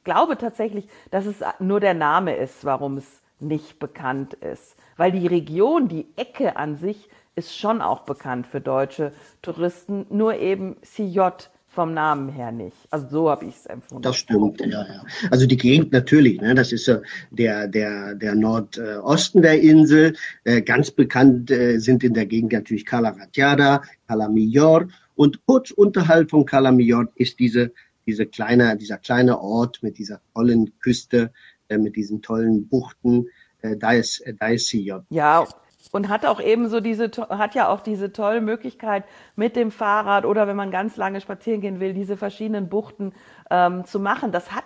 glaube 0.04 0.37
tatsächlich, 0.37 0.87
dass 1.11 1.25
es 1.25 1.37
nur 1.61 1.81
der 1.81 1.95
Name 1.95 2.37
ist, 2.37 2.62
warum 2.66 2.99
es 2.99 3.23
nicht 3.40 3.78
bekannt 3.78 4.35
ist. 4.35 4.76
Weil 4.99 5.12
die 5.12 5.26
Region, 5.26 5.88
die 5.88 6.07
Ecke 6.16 6.57
an 6.57 6.76
sich 6.76 7.09
ist 7.37 7.57
schon 7.57 7.81
auch 7.81 8.00
bekannt 8.02 8.47
für 8.47 8.61
deutsche 8.61 9.12
Touristen, 9.40 10.04
nur 10.11 10.35
eben 10.35 10.76
CJ 10.83 11.31
vom 11.66 11.95
Namen 11.95 12.28
her 12.28 12.52
nicht. 12.52 12.76
Also 12.90 13.09
so 13.09 13.31
habe 13.31 13.47
ich 13.47 13.57
es 13.57 13.64
empfunden. 13.64 14.02
Das 14.02 14.16
stimmt, 14.16 14.61
ja, 14.61 14.87
ja. 14.87 15.04
Also 15.31 15.47
die 15.47 15.57
Gegend 15.57 15.90
natürlich, 15.90 16.38
ne? 16.38 16.54
das 16.54 16.71
ist 16.71 16.87
der, 17.31 17.66
der, 17.66 18.14
der 18.14 18.35
Nordosten 18.35 19.40
der 19.40 19.59
Insel. 19.62 20.14
Äh, 20.45 20.61
ganz 20.61 20.90
bekannt 20.90 21.50
äh, 21.50 21.78
sind 21.78 22.04
in 22.04 22.12
der 22.12 22.26
Gegend 22.26 22.52
natürlich 22.52 22.85
Cala 22.85 23.09
Ratjada, 23.09 23.81
Cala 24.07 24.28
Millor 24.28 24.88
und 25.14 25.45
kurz 25.47 25.71
unterhalb 25.71 26.31
von 26.31 26.45
Cala 26.45 26.73
Millor 26.73 27.09
ist 27.14 27.38
diese, 27.38 27.73
diese 28.06 28.26
kleine, 28.26 28.76
dieser 28.76 28.99
kleine 28.99 29.40
Ort 29.40 29.82
mit 29.82 29.99
dieser 29.99 30.21
tollen 30.35 30.78
Küste, 30.80 31.32
äh, 31.68 31.78
mit 31.78 31.97
diesen 31.97 32.23
tollen 32.23 32.68
Buchten. 32.68 33.26
Äh, 33.62 33.76
da 33.76 33.92
ist, 33.92 34.21
äh, 34.21 34.35
da 34.35 34.49
ist 34.49 34.68
Sillot. 34.68 35.04
Ja, 35.11 35.47
und 35.90 36.09
hat 36.09 36.25
auch 36.26 36.40
eben 36.40 36.68
so 36.68 36.80
diese, 36.80 37.11
hat 37.28 37.54
ja 37.54 37.68
auch 37.68 37.80
diese 37.80 38.12
tolle 38.12 38.40
Möglichkeit 38.40 39.04
mit 39.37 39.56
dem 39.56 39.71
Fahrrad 39.71 40.25
oder 40.25 40.47
wenn 40.47 40.56
man 40.56 40.71
ganz 40.71 40.97
lange 40.97 41.21
spazieren 41.21 41.61
gehen 41.61 41.80
will, 41.80 41.92
diese 41.92 42.16
verschiedenen 42.16 42.68
Buchten 42.68 43.12
ähm, 43.50 43.85
zu 43.85 43.99
machen. 43.99 44.32
Das 44.32 44.52
hat 44.52 44.64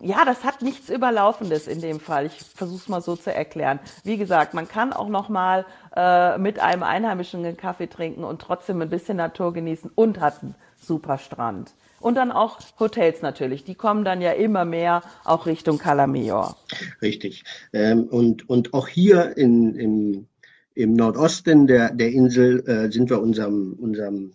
ja, 0.00 0.26
das 0.26 0.44
hat 0.44 0.60
nichts 0.60 0.90
Überlaufendes 0.90 1.66
in 1.66 1.80
dem 1.80 2.00
Fall. 2.00 2.26
Ich 2.26 2.38
versuche 2.42 2.76
es 2.76 2.88
mal 2.88 3.00
so 3.00 3.16
zu 3.16 3.32
erklären. 3.32 3.80
Wie 4.04 4.18
gesagt, 4.18 4.52
man 4.52 4.68
kann 4.68 4.92
auch 4.92 5.08
noch 5.08 5.30
mal 5.30 5.64
äh, 5.94 6.36
mit 6.36 6.58
einem 6.58 6.82
Einheimischen 6.82 7.44
einen 7.44 7.56
Kaffee 7.56 7.86
trinken 7.86 8.22
und 8.22 8.42
trotzdem 8.42 8.82
ein 8.82 8.90
bisschen 8.90 9.16
Natur 9.16 9.54
genießen 9.54 9.90
und 9.94 10.20
hat 10.20 10.42
einen 10.42 10.54
super 10.78 11.16
Strand. 11.16 11.72
Und 12.00 12.16
dann 12.16 12.30
auch 12.30 12.58
Hotels 12.78 13.22
natürlich. 13.22 13.64
Die 13.64 13.74
kommen 13.74 14.04
dann 14.04 14.20
ja 14.20 14.32
immer 14.32 14.64
mehr 14.64 15.02
auch 15.24 15.46
Richtung 15.46 15.78
Calamajor. 15.78 16.56
Richtig. 17.02 17.44
Ähm, 17.72 18.04
und, 18.04 18.48
und 18.48 18.74
auch 18.74 18.88
hier 18.88 19.36
in, 19.36 19.74
in 19.74 20.28
im 20.76 20.92
Nordosten 20.92 21.66
der, 21.66 21.92
der 21.92 22.12
Insel 22.12 22.62
äh, 22.68 22.92
sind 22.92 23.08
wir 23.08 23.20
unserem, 23.20 23.72
unserem 23.72 24.34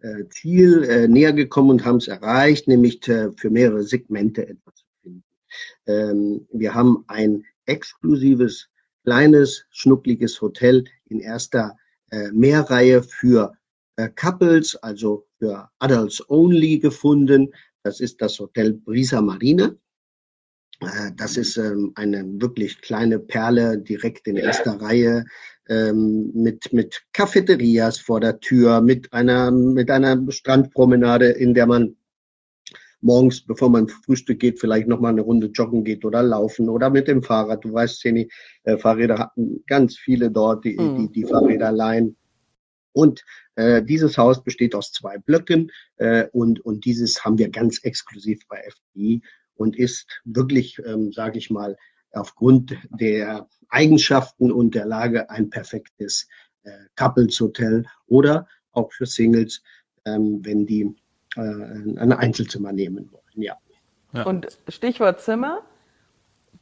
äh, 0.00 0.24
Ziel 0.30 0.84
äh, 0.84 1.06
näher 1.06 1.34
gekommen 1.34 1.70
und 1.70 1.84
haben 1.84 1.98
es 1.98 2.08
erreicht, 2.08 2.66
nämlich 2.66 3.06
äh, 3.08 3.30
für 3.36 3.50
mehrere 3.50 3.82
Segmente 3.82 4.48
etwas 4.48 4.74
zu 4.76 4.84
finden. 5.02 5.24
Ähm, 5.86 6.46
wir 6.50 6.74
haben 6.74 7.04
ein 7.08 7.44
exklusives, 7.66 8.68
kleines, 9.04 9.66
schnuckliges 9.70 10.40
Hotel 10.40 10.84
in 11.10 11.20
erster 11.20 11.76
äh, 12.10 12.30
Mehrreihe 12.32 13.02
für 13.02 13.52
Couples, 14.16 14.76
also 14.76 15.26
für 15.38 15.68
Adults 15.78 16.28
Only 16.28 16.78
gefunden. 16.78 17.52
Das 17.82 18.00
ist 18.00 18.20
das 18.22 18.38
Hotel 18.38 18.74
Brisa 18.74 19.20
Marina. 19.20 19.74
Äh, 20.80 21.12
das 21.16 21.36
ist 21.36 21.56
ähm, 21.56 21.92
eine 21.94 22.24
wirklich 22.40 22.80
kleine 22.80 23.18
Perle 23.18 23.78
direkt 23.78 24.26
in 24.26 24.36
erster 24.36 24.80
Reihe 24.80 25.24
ähm, 25.68 26.30
mit, 26.34 26.72
mit 26.72 27.02
Cafeterias 27.12 27.98
vor 27.98 28.20
der 28.20 28.40
Tür, 28.40 28.80
mit 28.80 29.12
einer, 29.12 29.50
mit 29.50 29.90
einer 29.90 30.20
Strandpromenade, 30.30 31.28
in 31.28 31.54
der 31.54 31.66
man 31.66 31.96
morgens, 33.00 33.44
bevor 33.44 33.68
man 33.68 33.88
Frühstück 33.88 34.40
geht, 34.40 34.60
vielleicht 34.60 34.86
nochmal 34.86 35.12
eine 35.12 35.22
Runde 35.22 35.48
joggen 35.48 35.84
geht 35.84 36.04
oder 36.04 36.22
laufen 36.22 36.68
oder 36.68 36.88
mit 36.88 37.08
dem 37.08 37.22
Fahrrad. 37.22 37.64
Du 37.64 37.72
weißt, 37.72 38.02
Jenny, 38.04 38.28
äh, 38.64 38.78
Fahrräder 38.78 39.18
hatten 39.18 39.62
ganz 39.66 39.96
viele 39.96 40.30
dort, 40.30 40.64
die, 40.64 40.78
mhm. 40.78 40.96
die, 40.96 41.22
die 41.22 41.24
Fahrräder 41.24 41.72
leihen. 41.72 42.16
Und 42.92 43.24
äh, 43.56 43.82
dieses 43.82 44.18
Haus 44.18 44.42
besteht 44.42 44.74
aus 44.74 44.92
zwei 44.92 45.18
Blöcken 45.18 45.70
äh, 45.96 46.26
und, 46.32 46.60
und 46.60 46.84
dieses 46.84 47.24
haben 47.24 47.38
wir 47.38 47.50
ganz 47.50 47.82
exklusiv 47.82 48.46
bei 48.48 48.58
FDI 48.58 49.22
und 49.54 49.76
ist 49.76 50.06
wirklich, 50.24 50.80
ähm, 50.84 51.12
sage 51.12 51.38
ich 51.38 51.50
mal, 51.50 51.76
aufgrund 52.12 52.76
der 52.90 53.48
Eigenschaften 53.68 54.52
und 54.52 54.74
der 54.74 54.84
Lage 54.84 55.30
ein 55.30 55.50
perfektes 55.50 56.28
äh, 56.64 56.70
Couples 56.96 57.40
Hotel 57.40 57.86
oder 58.06 58.46
auch 58.72 58.92
für 58.92 59.06
Singles, 59.06 59.62
ähm, 60.04 60.40
wenn 60.44 60.66
die 60.66 60.94
äh, 61.36 61.40
ein 61.40 62.12
Einzelzimmer 62.12 62.72
nehmen 62.72 63.10
wollen. 63.12 63.42
Ja. 63.42 63.56
ja. 64.12 64.24
Und 64.24 64.58
Stichwort 64.68 65.20
Zimmer, 65.20 65.62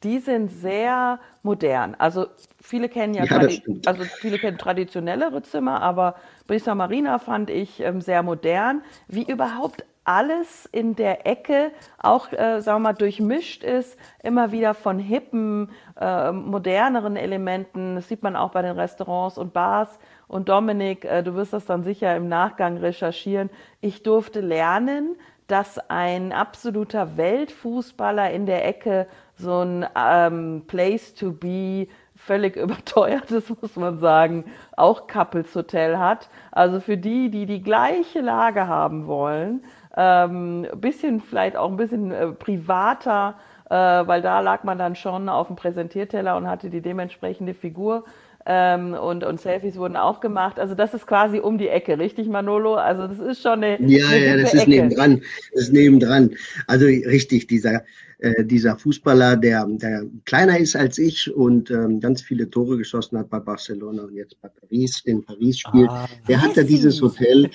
die 0.03 0.19
sind 0.19 0.49
sehr 0.49 1.19
modern. 1.43 1.95
Also 1.97 2.27
viele 2.59 2.89
kennen 2.89 3.13
ja, 3.13 3.25
ja 3.25 3.37
also 3.85 4.03
viele 4.03 4.39
kennen 4.39 4.57
traditionellere 4.57 5.41
Zimmer, 5.43 5.81
aber 5.81 6.15
Brisa 6.47 6.75
Marina 6.75 7.19
fand 7.19 7.49
ich 7.49 7.79
ähm, 7.79 8.01
sehr 8.01 8.23
modern. 8.23 8.81
Wie 9.07 9.23
überhaupt 9.23 9.85
alles 10.03 10.65
in 10.71 10.95
der 10.95 11.27
Ecke 11.27 11.71
auch, 11.99 12.31
äh, 12.31 12.59
sagen 12.61 12.81
wir 12.81 12.89
mal, 12.89 12.93
durchmischt 12.93 13.63
ist, 13.63 13.97
immer 14.23 14.51
wieder 14.51 14.73
von 14.73 14.97
hippen, 14.97 15.69
äh, 15.99 16.31
moderneren 16.31 17.15
Elementen. 17.15 17.95
Das 17.95 18.07
sieht 18.07 18.23
man 18.23 18.35
auch 18.35 18.51
bei 18.51 18.63
den 18.63 18.77
Restaurants 18.77 19.37
und 19.37 19.53
Bars. 19.53 19.99
Und 20.27 20.49
Dominik, 20.49 21.05
äh, 21.05 21.21
du 21.21 21.35
wirst 21.35 21.53
das 21.53 21.65
dann 21.65 21.83
sicher 21.83 22.15
im 22.15 22.27
Nachgang 22.27 22.77
recherchieren. 22.77 23.51
Ich 23.79 24.01
durfte 24.01 24.41
lernen, 24.41 25.17
dass 25.51 25.77
ein 25.89 26.31
absoluter 26.31 27.17
Weltfußballer 27.17 28.31
in 28.31 28.45
der 28.45 28.65
Ecke 28.65 29.07
so 29.35 29.59
ein 29.59 29.85
ähm, 29.97 30.63
Place 30.65 31.13
to 31.13 31.33
be 31.33 31.87
völlig 32.15 32.55
überteuertes, 32.55 33.51
muss 33.61 33.75
man 33.75 33.99
sagen, 33.99 34.45
auch 34.77 35.07
Couples 35.07 35.53
Hotel 35.53 35.97
hat. 35.97 36.29
Also 36.51 36.79
für 36.79 36.97
die, 36.97 37.29
die 37.29 37.45
die 37.45 37.61
gleiche 37.61 38.21
Lage 38.21 38.67
haben 38.67 39.07
wollen, 39.07 39.63
ähm, 39.97 40.67
bisschen 40.75 41.19
vielleicht 41.19 41.57
auch 41.57 41.69
ein 41.69 41.77
bisschen 41.77 42.11
äh, 42.11 42.27
privater, 42.27 43.35
äh, 43.69 43.75
weil 43.75 44.21
da 44.21 44.39
lag 44.39 44.63
man 44.63 44.77
dann 44.77 44.95
schon 44.95 45.27
auf 45.27 45.47
dem 45.47 45.57
Präsentierteller 45.57 46.37
und 46.37 46.47
hatte 46.47 46.69
die 46.69 46.81
dementsprechende 46.81 47.53
Figur. 47.53 48.05
Ähm, 48.45 48.93
und, 48.93 49.23
und 49.23 49.39
Selfies 49.39 49.77
wurden 49.77 49.95
auch 49.95 50.19
gemacht. 50.19 50.59
Also 50.59 50.75
das 50.75 50.93
ist 50.93 51.05
quasi 51.05 51.39
um 51.39 51.57
die 51.57 51.67
Ecke, 51.67 51.99
richtig, 51.99 52.27
Manolo? 52.27 52.75
Also 52.75 53.07
das 53.07 53.19
ist 53.19 53.41
schon 53.41 53.63
eine. 53.63 53.81
Ja, 53.81 54.07
eine 54.07 54.25
ja, 54.25 54.37
das 54.37 54.53
ist 54.53 54.61
Ecke. 54.61 54.71
nebendran. 54.71 55.21
Das 55.53 55.63
ist 55.63 55.73
nebendran. 55.73 56.31
Also 56.67 56.85
richtig, 56.85 57.47
dieser 57.47 57.83
äh, 58.21 58.45
dieser 58.45 58.77
Fußballer, 58.77 59.35
der, 59.35 59.65
der 59.65 60.05
kleiner 60.25 60.59
ist 60.59 60.75
als 60.75 60.99
ich 60.99 61.33
und 61.33 61.71
ähm, 61.71 61.99
ganz 61.99 62.21
viele 62.21 62.47
Tore 62.47 62.77
geschossen 62.77 63.17
hat 63.17 63.31
bei 63.31 63.39
Barcelona 63.39 64.03
und 64.03 64.13
jetzt 64.13 64.39
bei 64.39 64.47
Paris, 64.47 65.01
in 65.05 65.25
Paris 65.25 65.57
spielt, 65.57 65.89
ah, 65.89 66.07
der 66.27 66.39
hat 66.39 66.55
da 66.55 66.61
dieses 66.61 67.01
Hotel, 67.01 67.49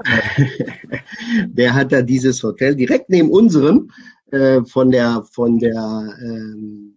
der 1.48 1.74
hat 1.74 1.94
da 1.94 2.02
dieses 2.02 2.44
Hotel 2.44 2.76
direkt 2.76 3.10
neben 3.10 3.30
unserem 3.32 3.90
äh, 4.32 4.62
von 4.66 4.92
der, 4.92 5.24
von 5.32 5.58
der, 5.58 6.18
ähm, 6.22 6.97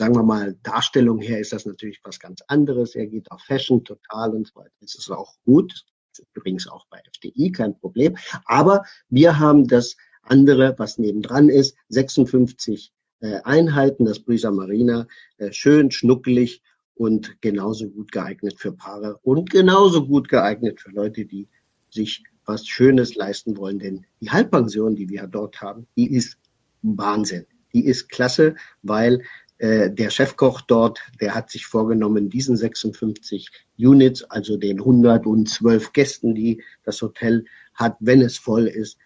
sagen 0.00 0.14
wir 0.14 0.22
mal, 0.22 0.56
Darstellung 0.62 1.20
her 1.20 1.40
ist 1.40 1.52
das 1.52 1.66
natürlich 1.66 2.00
was 2.04 2.18
ganz 2.18 2.40
anderes. 2.48 2.94
Er 2.94 3.06
geht 3.06 3.30
auf 3.30 3.42
Fashion 3.42 3.84
total 3.84 4.34
und 4.34 4.46
so 4.46 4.58
weiter. 4.58 4.72
Das 4.80 4.94
ist 4.94 5.10
auch 5.10 5.34
gut. 5.44 5.84
Übrigens 6.32 6.66
auch 6.66 6.86
bei 6.88 7.02
FDI 7.12 7.52
kein 7.52 7.78
Problem. 7.78 8.16
Aber 8.46 8.84
wir 9.10 9.38
haben 9.38 9.68
das 9.68 9.98
andere, 10.22 10.74
was 10.78 10.96
nebendran 10.96 11.50
ist, 11.50 11.76
56 11.90 12.94
äh, 13.20 13.40
Einheiten, 13.44 14.06
das 14.06 14.20
Brisa 14.20 14.50
Marina, 14.50 15.06
äh, 15.36 15.52
schön 15.52 15.90
schnuckelig 15.90 16.62
und 16.94 17.38
genauso 17.42 17.90
gut 17.90 18.10
geeignet 18.10 18.58
für 18.58 18.72
Paare 18.72 19.18
und 19.22 19.50
genauso 19.50 20.06
gut 20.06 20.30
geeignet 20.30 20.80
für 20.80 20.92
Leute, 20.92 21.26
die 21.26 21.46
sich 21.90 22.24
was 22.46 22.66
Schönes 22.66 23.16
leisten 23.16 23.58
wollen. 23.58 23.78
Denn 23.78 24.06
die 24.20 24.30
Halbpension, 24.30 24.96
die 24.96 25.10
wir 25.10 25.26
dort 25.26 25.60
haben, 25.60 25.86
die 25.94 26.10
ist 26.10 26.38
Wahnsinn. 26.80 27.44
Die 27.74 27.84
ist 27.84 28.08
klasse, 28.08 28.56
weil 28.82 29.22
äh, 29.60 29.90
der 29.90 30.08
Chefkoch 30.08 30.62
dort, 30.62 31.00
der 31.20 31.34
hat 31.34 31.50
sich 31.50 31.66
vorgenommen, 31.66 32.30
diesen 32.30 32.56
56 32.56 33.50
Units, 33.78 34.24
also 34.24 34.56
den 34.56 34.80
112 34.80 35.92
Gästen, 35.92 36.34
die 36.34 36.62
das 36.82 37.02
Hotel 37.02 37.44
hat, 37.74 37.96
wenn 38.00 38.22
es 38.22 38.38
voll 38.38 38.66
ist, 38.66 38.96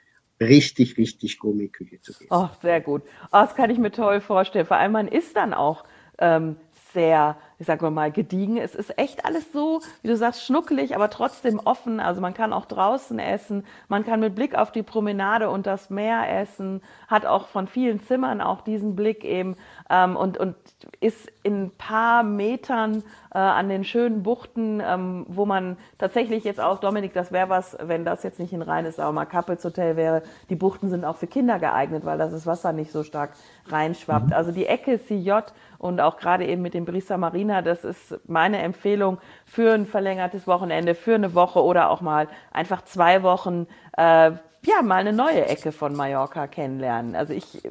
richtig, 0.40 0.96
richtig 0.96 1.40
Gummiküche 1.40 2.00
zu 2.00 2.12
geben. 2.12 2.28
Oh, 2.30 2.48
sehr 2.62 2.80
gut. 2.80 3.02
Oh, 3.26 3.28
das 3.32 3.56
kann 3.56 3.70
ich 3.70 3.78
mir 3.78 3.90
toll 3.90 4.20
vorstellen. 4.20 4.64
Vor 4.64 4.76
allem, 4.76 4.92
man 4.92 5.08
ist 5.08 5.34
dann 5.34 5.54
auch 5.54 5.82
ähm, 6.18 6.54
sehr, 6.92 7.36
ich 7.64 7.66
sag 7.66 7.80
mal, 7.80 8.12
gediegen. 8.12 8.58
Es 8.58 8.74
ist 8.74 8.98
echt 8.98 9.24
alles 9.24 9.50
so, 9.50 9.80
wie 10.02 10.08
du 10.08 10.18
sagst, 10.18 10.44
schnuckelig, 10.44 10.94
aber 10.94 11.08
trotzdem 11.08 11.58
offen. 11.58 11.98
Also 11.98 12.20
man 12.20 12.34
kann 12.34 12.52
auch 12.52 12.66
draußen 12.66 13.18
essen, 13.18 13.64
man 13.88 14.04
kann 14.04 14.20
mit 14.20 14.34
Blick 14.34 14.54
auf 14.54 14.70
die 14.70 14.82
Promenade 14.82 15.48
und 15.48 15.66
das 15.66 15.88
Meer 15.88 16.28
essen, 16.42 16.82
hat 17.08 17.24
auch 17.24 17.48
von 17.48 17.66
vielen 17.66 18.00
Zimmern 18.00 18.42
auch 18.42 18.60
diesen 18.60 18.94
Blick 18.94 19.24
eben 19.24 19.56
ähm, 19.88 20.14
und, 20.14 20.36
und 20.36 20.56
ist 21.00 21.32
in 21.42 21.64
ein 21.64 21.70
paar 21.70 22.22
Metern 22.22 23.02
äh, 23.32 23.38
an 23.38 23.70
den 23.70 23.84
schönen 23.84 24.22
Buchten, 24.22 24.82
ähm, 24.84 25.24
wo 25.26 25.46
man 25.46 25.78
tatsächlich 25.96 26.44
jetzt 26.44 26.60
auch, 26.60 26.80
Dominik, 26.80 27.14
das 27.14 27.32
wäre 27.32 27.48
was, 27.48 27.78
wenn 27.80 28.04
das 28.04 28.24
jetzt 28.24 28.38
nicht 28.38 28.52
ein 28.52 28.60
reines 28.60 28.96
Saumer 28.96 29.24
Couples 29.24 29.64
Hotel 29.64 29.96
wäre, 29.96 30.22
die 30.50 30.56
Buchten 30.56 30.90
sind 30.90 31.06
auch 31.06 31.16
für 31.16 31.26
Kinder 31.26 31.58
geeignet, 31.58 32.04
weil 32.04 32.18
das 32.18 32.46
Wasser 32.46 32.74
nicht 32.74 32.92
so 32.92 33.04
stark 33.04 33.30
reinschwappt. 33.68 34.26
Mhm. 34.26 34.32
Also 34.34 34.52
die 34.52 34.66
Ecke 34.66 35.00
CJ 35.02 35.30
und 35.78 36.00
auch 36.00 36.16
gerade 36.16 36.46
eben 36.46 36.62
mit 36.62 36.74
dem 36.74 36.84
Brisa 36.84 37.16
Marina, 37.16 37.62
das 37.62 37.84
ist 37.84 38.18
meine 38.26 38.58
Empfehlung 38.62 39.18
für 39.44 39.72
ein 39.72 39.86
verlängertes 39.86 40.46
Wochenende, 40.46 40.94
für 40.94 41.14
eine 41.14 41.34
Woche 41.34 41.62
oder 41.62 41.90
auch 41.90 42.00
mal 42.00 42.28
einfach 42.52 42.82
zwei 42.82 43.22
Wochen. 43.22 43.66
Äh, 43.96 44.32
ja, 44.66 44.80
mal 44.82 44.96
eine 44.96 45.12
neue 45.12 45.46
Ecke 45.46 45.72
von 45.72 45.94
Mallorca 45.94 46.46
kennenlernen. 46.46 47.14
Also 47.16 47.34
ich 47.34 47.62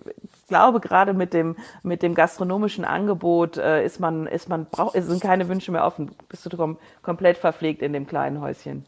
glaube, 0.54 0.80
gerade 0.80 1.16
mit 1.16 1.34
dem, 1.34 1.56
mit 1.82 2.04
dem 2.04 2.14
gastronomischen 2.14 2.86
Angebot 2.86 3.58
äh, 3.58 3.84
ist 3.84 4.00
man, 4.00 4.28
ist 4.28 4.50
man, 4.50 4.68
braucht, 4.70 4.94
sind 5.02 5.20
keine 5.20 5.50
Wünsche 5.50 5.72
mehr 5.72 5.84
offen. 5.84 6.12
Bist 6.30 6.46
du 6.46 6.56
kom 6.56 6.78
komplett 7.02 7.38
verpflegt 7.38 7.82
in 7.82 7.92
dem 7.92 8.06
kleinen 8.06 8.40
Häuschen. 8.40 8.86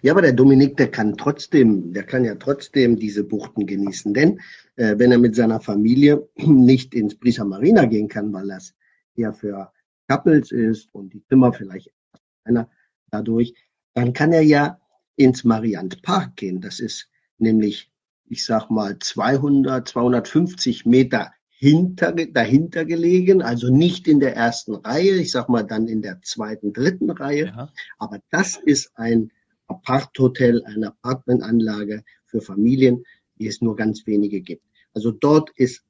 Ja, 0.00 0.12
aber 0.12 0.22
der 0.22 0.32
Dominik, 0.32 0.78
der 0.78 0.90
kann 0.90 1.18
trotzdem, 1.18 1.92
der 1.92 2.04
kann 2.04 2.24
ja 2.24 2.34
trotzdem 2.36 2.96
diese 2.96 3.24
Buchten 3.24 3.66
genießen. 3.66 4.14
Denn 4.14 4.40
äh, 4.76 4.94
wenn 4.96 5.12
er 5.12 5.18
mit 5.18 5.36
seiner 5.36 5.60
Familie 5.60 6.26
nicht 6.36 6.94
ins 6.94 7.14
Brisa 7.14 7.44
Marina 7.44 7.84
gehen 7.84 8.08
kann, 8.08 8.32
weil 8.32 8.48
das 8.48 8.74
ja 9.14 9.34
für 9.34 9.70
Couples 10.08 10.50
ist 10.50 10.88
und 10.94 11.12
die 11.12 11.22
Zimmer 11.26 11.52
vielleicht 11.52 11.90
einer 12.44 12.70
dadurch, 13.10 13.52
dann 13.92 14.14
kann 14.14 14.32
er 14.32 14.42
ja 14.42 14.80
ins 15.16 15.44
Mariant 15.44 16.00
Park 16.00 16.36
gehen. 16.36 16.62
Das 16.62 16.80
ist 16.80 17.10
nämlich, 17.36 17.91
ich 18.32 18.46
sag 18.46 18.70
mal, 18.70 18.98
200, 18.98 19.86
250 19.86 20.86
Meter 20.86 21.32
hinter, 21.50 22.12
dahinter 22.12 22.86
gelegen, 22.86 23.42
also 23.42 23.68
nicht 23.68 24.08
in 24.08 24.20
der 24.20 24.34
ersten 24.34 24.74
Reihe, 24.74 25.16
ich 25.16 25.30
sag 25.30 25.50
mal 25.50 25.64
dann 25.64 25.86
in 25.86 26.00
der 26.00 26.22
zweiten, 26.22 26.72
dritten 26.72 27.10
Reihe. 27.10 27.52
Ja. 27.54 27.72
Aber 27.98 28.20
das 28.30 28.56
ist 28.56 28.90
ein 28.94 29.30
Apart-Hotel, 29.66 30.64
eine 30.64 30.88
Apartmentanlage 30.88 32.04
für 32.24 32.40
Familien, 32.40 33.04
die 33.38 33.48
es 33.48 33.60
nur 33.60 33.76
ganz 33.76 34.06
wenige 34.06 34.40
gibt. 34.40 34.64
Also 34.94 35.10
dort 35.10 35.50
ist 35.56 35.84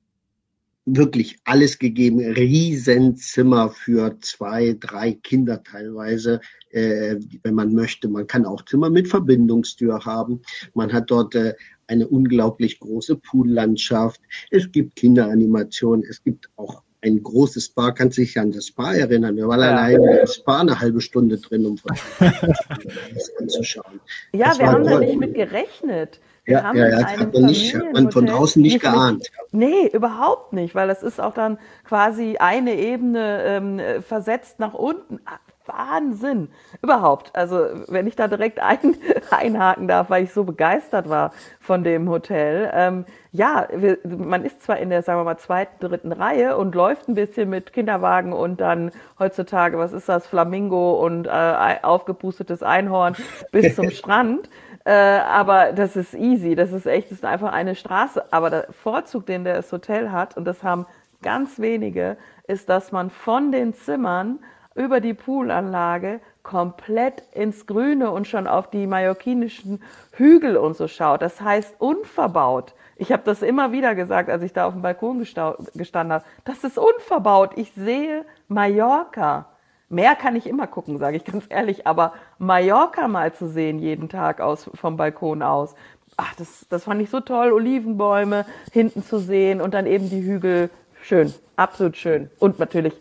wirklich 0.85 1.39
alles 1.45 1.79
gegeben, 1.79 2.19
Riesenzimmer 2.19 3.71
für 3.71 4.19
zwei, 4.21 4.77
drei 4.79 5.13
Kinder 5.13 5.63
teilweise, 5.63 6.41
äh, 6.71 7.17
wenn 7.45 7.55
man 7.55 7.73
möchte. 7.73 8.09
Man 8.09 8.27
kann 8.27 8.47
auch 8.47 8.65
Zimmer 8.65 8.91
mit 8.91 9.07
Verbindungstür 9.07 10.05
haben. 10.05 10.43
Man 10.75 10.93
hat 10.93 11.11
dort 11.11 11.35
äh, 11.37 11.55
eine 11.93 12.09
unglaublich 12.09 12.81
große 12.81 13.17
Poollandschaft. 13.17 14.21
Es 14.51 14.73
gibt 14.73 14.97
Kinderanimationen. 14.97 16.05
Es 16.09 16.23
gibt 16.23 16.49
auch 16.57 16.83
ein 17.03 17.23
großes 17.23 17.67
Spa. 17.67 17.93
Kannst 17.93 18.17
du 18.17 18.23
dich 18.23 18.39
an 18.39 18.53
das 18.53 18.69
Spa 18.69 18.95
erinnern? 18.95 19.37
Wir 19.37 19.47
waren 19.49 19.61
ja. 19.61 19.71
alleine 19.71 20.21
im 20.21 20.27
Spa 20.27 20.61
eine 20.61 20.81
halbe 20.81 21.01
Stunde 21.01 21.37
drin, 21.37 21.67
um 21.67 21.77
das 22.19 23.31
anzuschauen. 23.39 24.01
Ja, 24.33 24.49
das 24.49 24.59
wir 24.59 24.71
haben 24.71 24.85
da 24.85 24.99
nicht 24.99 25.19
mit 25.19 25.35
gerechnet. 25.35 26.21
Wir 26.45 26.55
ja, 26.55 26.75
ja, 26.75 26.89
ja, 26.89 27.07
hat 27.07 27.33
man, 27.35 27.47
nicht, 27.47 27.75
hat 27.75 27.93
man 27.93 28.11
von 28.11 28.27
draußen 28.27 28.61
nicht 28.61 28.81
geahnt. 28.81 29.31
nee, 29.53 29.87
überhaupt 29.93 30.53
nicht, 30.53 30.75
weil 30.75 30.89
das 30.89 31.05
ist 31.05 31.21
auch 31.21 31.35
dann 31.35 31.57
quasi 31.85 32.37
eine 32.39 32.75
Ebene 32.75 33.45
ähm, 33.45 34.03
versetzt 34.03 34.59
nach 34.59 34.75
unten. 34.75 35.21
Ah, 35.67 35.93
Wahnsinn. 35.95 36.49
Überhaupt. 36.83 37.35
Also, 37.35 37.67
wenn 37.89 38.07
ich 38.07 38.17
da 38.17 38.29
direkt 38.29 38.61
ein, 38.61 38.97
einhaken 39.31 39.89
darf, 39.89 40.11
weil 40.11 40.25
ich 40.25 40.33
so 40.33 40.45
begeistert 40.45 41.09
war 41.09 41.33
von 41.61 41.85
dem 41.85 42.09
Hotel. 42.09 42.71
Ähm, 42.75 43.05
ja, 43.31 43.69
wir, 43.75 43.99
man 44.05 44.45
ist 44.45 44.63
zwar 44.63 44.79
in 44.79 44.91
der, 44.91 45.03
sagen 45.03 45.21
wir 45.21 45.25
mal, 45.25 45.39
zweiten, 45.39 45.79
dritten 45.81 46.13
Reihe 46.13 46.57
und 46.57 46.75
läuft 46.75 47.09
ein 47.09 47.15
bisschen 47.15 47.49
mit 47.49 47.73
Kinderwagen 47.73 48.33
und 48.33 48.61
dann 48.61 48.91
heutzutage, 49.19 49.79
was 49.79 49.93
ist 49.93 50.09
das, 50.09 50.27
Flamingo 50.27 51.05
und 51.05 51.27
äh, 51.27 51.77
aufgepustetes 51.83 52.63
Einhorn 52.63 53.17
bis 53.51 53.77
zum 53.77 53.91
Strand. 53.93 54.49
Äh, 54.85 54.93
aber 54.93 55.73
das 55.73 55.95
ist 55.97 56.15
easy, 56.15 56.57
das 56.57 56.73
ist 56.73 56.87
echt, 56.87 57.07
das 57.07 57.19
ist 57.19 57.25
einfach 57.25 57.53
eine 57.53 57.75
Straße. 57.77 58.33
Aber 58.33 58.51
der 58.51 58.67
Vorzug, 58.73 59.27
den 59.27 59.45
das 59.45 59.71
Hotel 59.71 60.11
hat, 60.11 60.37
und 60.37 60.45
das 60.45 60.63
haben 60.63 60.87
ganz 61.23 61.61
wenige, 61.61 62.17
ist, 62.49 62.69
dass 62.69 62.93
man 62.93 63.11
von 63.11 63.53
den 63.53 63.75
Zimmern 63.75 64.41
über 64.75 65.01
die 65.01 65.15
Poolanlage 65.15 66.21
komplett 66.43 67.23
ins 67.33 67.67
Grüne 67.67 68.11
und 68.11 68.27
schon 68.27 68.47
auf 68.47 68.71
die 68.71 68.87
mallorquinischen 68.87 69.83
Hügel 70.13 70.57
und 70.57 70.77
so 70.77 70.89
schaut. 70.89 71.23
Das 71.23 71.41
heißt 71.41 71.77
unverbaut. 71.79 72.75
Ich 72.97 73.13
habe 73.13 73.23
das 73.25 73.43
immer 73.43 73.73
wieder 73.73 73.95
gesagt, 73.95 74.29
als 74.29 74.43
ich 74.43 74.53
da 74.53 74.67
auf 74.67 74.73
dem 74.73 74.83
Balkon 74.83 75.19
gestanden 75.19 76.13
habe. 76.13 76.25
Das 76.45 76.65
ist 76.65 76.79
unverbaut. 76.79 77.53
Ich 77.57 77.73
sehe 77.75 78.25
Mallorca. 78.49 79.47
Mehr 79.89 80.15
kann 80.15 80.37
ich 80.37 80.47
immer 80.47 80.67
gucken, 80.67 80.99
sage 80.99 81.19
ich 81.19 81.25
ganz 81.25 81.45
ehrlich, 81.51 81.87
aber 81.87 82.15
Mallorca 82.39 83.09
mal 83.09 83.35
zu 83.35 83.47
sehen 83.47 83.79
jeden 83.79 84.09
Tag 84.09 84.41
aus 84.41 84.71
vom 84.75 84.97
Balkon 84.97 85.43
aus, 85.43 85.75
ach, 86.17 86.35
das, 86.37 86.67
das 86.71 86.85
fand 86.85 87.03
ich 87.03 87.11
so 87.11 87.21
toll, 87.21 87.53
Olivenbäume 87.53 88.47
hinten 88.73 89.03
zu 89.03 89.19
sehen 89.19 89.61
und 89.61 89.75
dann 89.75 89.87
eben 89.87 90.09
die 90.09 90.23
Hügel, 90.23 90.71
schön, 91.03 91.35
absolut 91.57 91.99
schön. 91.99 92.31
Und 92.39 92.59
natürlich 92.59 92.95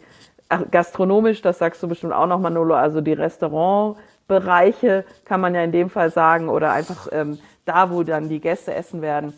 ach, 0.51 0.63
gastronomisch, 0.69 1.41
das 1.41 1.57
sagst 1.59 1.81
du 1.81 1.87
bestimmt 1.87 2.13
auch 2.13 2.27
noch, 2.27 2.39
Manolo, 2.39 2.75
also 2.75 3.01
die 3.01 3.13
Restaurantbereiche 3.13 5.05
kann 5.25 5.41
man 5.41 5.55
ja 5.55 5.63
in 5.63 5.71
dem 5.71 5.89
Fall 5.89 6.11
sagen 6.11 6.49
oder 6.49 6.71
einfach 6.71 7.07
ähm, 7.11 7.39
da, 7.65 7.91
wo 7.91 8.03
dann 8.03 8.29
die 8.29 8.39
Gäste 8.39 8.73
essen 8.73 9.01
werden, 9.01 9.33